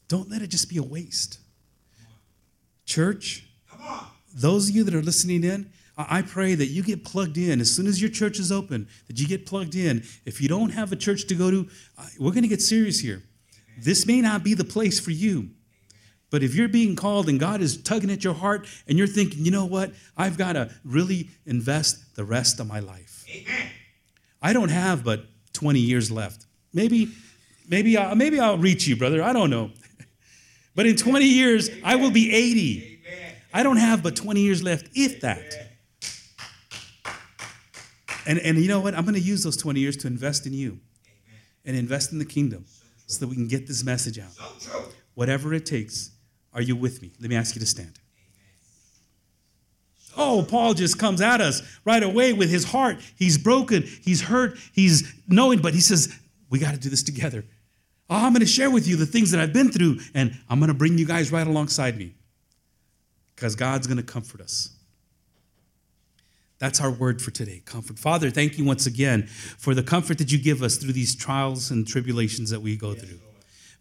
[0.09, 1.39] Don't let it just be a waste.
[2.87, 3.47] Church,
[4.35, 7.71] those of you that are listening in, I pray that you get plugged in as
[7.71, 10.03] soon as your church is open, that you get plugged in.
[10.25, 11.69] If you don't have a church to go to,
[12.19, 13.23] we're going to get serious here.
[13.77, 15.51] This may not be the place for you.
[16.33, 19.45] But if you're being called and God is tugging at your heart and you're thinking,
[19.45, 23.27] you know what, I've got to really invest the rest of my life.
[23.29, 23.69] Amen.
[24.41, 26.47] I don't have but 20 years left.
[26.73, 27.11] Maybe,
[27.69, 29.23] maybe, I'll, maybe I'll reach you, brother.
[29.23, 29.73] I don't know.
[30.75, 33.01] but in 20 years, I will be 80.
[33.53, 35.69] I don't have but 20 years left, if that.
[38.27, 38.95] And, and you know what?
[38.95, 40.81] I'm going to use those 20 years to invest in you
[41.67, 42.65] and invest in the kingdom
[43.07, 44.33] so that we can get this message out.
[45.13, 46.12] Whatever it takes,
[46.55, 47.13] are you with me?
[47.21, 47.99] Let me ask you to stand.
[50.17, 52.99] Oh, Paul just comes at us right away with his heart.
[53.17, 56.15] He's broken, he's hurt, he's knowing, but he says,
[56.51, 57.45] We got to do this together.
[58.11, 60.59] Oh, I'm going to share with you the things that I've been through, and I'm
[60.59, 62.13] going to bring you guys right alongside me
[63.35, 64.77] because God's going to comfort us.
[66.59, 67.99] That's our word for today comfort.
[67.99, 71.71] Father, thank you once again for the comfort that you give us through these trials
[71.71, 73.19] and tribulations that we go through.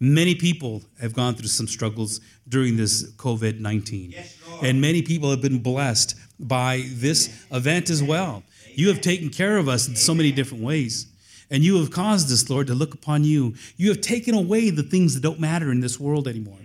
[0.03, 4.15] Many people have gone through some struggles during this COVID 19.
[4.63, 8.41] and many people have been blessed by this event as well.
[8.73, 11.05] You have taken care of us in so many different ways.
[11.51, 13.53] And you have caused us, Lord, to look upon you.
[13.77, 16.57] You have taken away the things that don't matter in this world anymore.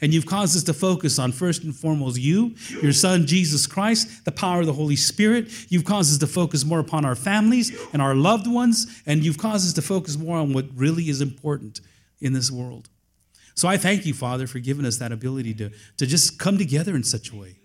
[0.00, 4.24] And you've caused us to focus on first and foremost you, your Son, Jesus Christ,
[4.24, 5.70] the power of the Holy Spirit.
[5.70, 9.00] You've caused us to focus more upon our families and our loved ones.
[9.06, 11.82] And you've caused us to focus more on what really is important
[12.20, 12.88] in this world.
[13.54, 16.94] So I thank you, Father, for giving us that ability to, to just come together
[16.94, 17.56] in such a way.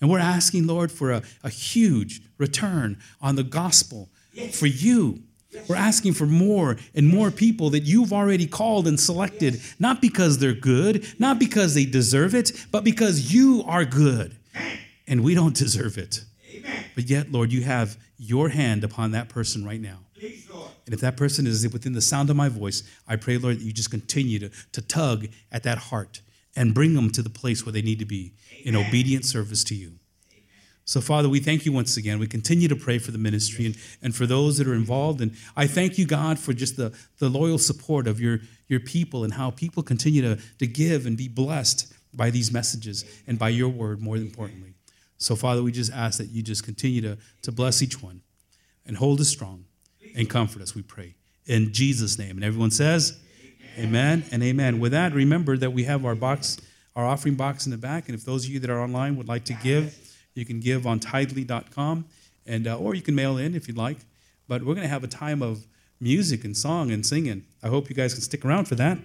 [0.00, 4.08] And we're asking, Lord, for a, a huge return on the gospel
[4.50, 5.22] for you
[5.68, 10.38] we're asking for more and more people that you've already called and selected, not because
[10.38, 14.36] they're good, not because they deserve it, but because you are good
[15.06, 16.24] and we don't deserve it.
[16.94, 19.98] But yet, Lord, you have your hand upon that person right now.
[20.22, 23.64] And if that person is within the sound of my voice, I pray, Lord, that
[23.64, 26.20] you just continue to, to tug at that heart
[26.54, 28.32] and bring them to the place where they need to be
[28.64, 29.92] in obedient service to you.
[30.84, 32.18] So, Father, we thank you once again.
[32.18, 35.20] We continue to pray for the ministry and, and for those that are involved.
[35.20, 39.22] And I thank you, God, for just the, the loyal support of your, your people
[39.22, 43.48] and how people continue to, to give and be blessed by these messages and by
[43.48, 44.74] your word, more importantly.
[45.18, 48.22] So, Father, we just ask that you just continue to, to bless each one
[48.84, 49.64] and hold us strong
[50.16, 51.14] and comfort us, we pray.
[51.46, 52.36] In Jesus' name.
[52.36, 53.18] And everyone says,
[53.78, 54.80] Amen, and amen.
[54.80, 56.58] With that, remember that we have our box,
[56.94, 58.08] our offering box in the back.
[58.08, 59.96] And if those of you that are online would like to give,
[60.34, 62.04] you can give on tithely.com,
[62.46, 63.98] and, uh, or you can mail in if you'd like.
[64.46, 65.66] But we're going to have a time of
[66.00, 67.44] music and song and singing.
[67.62, 68.98] I hope you guys can stick around for that.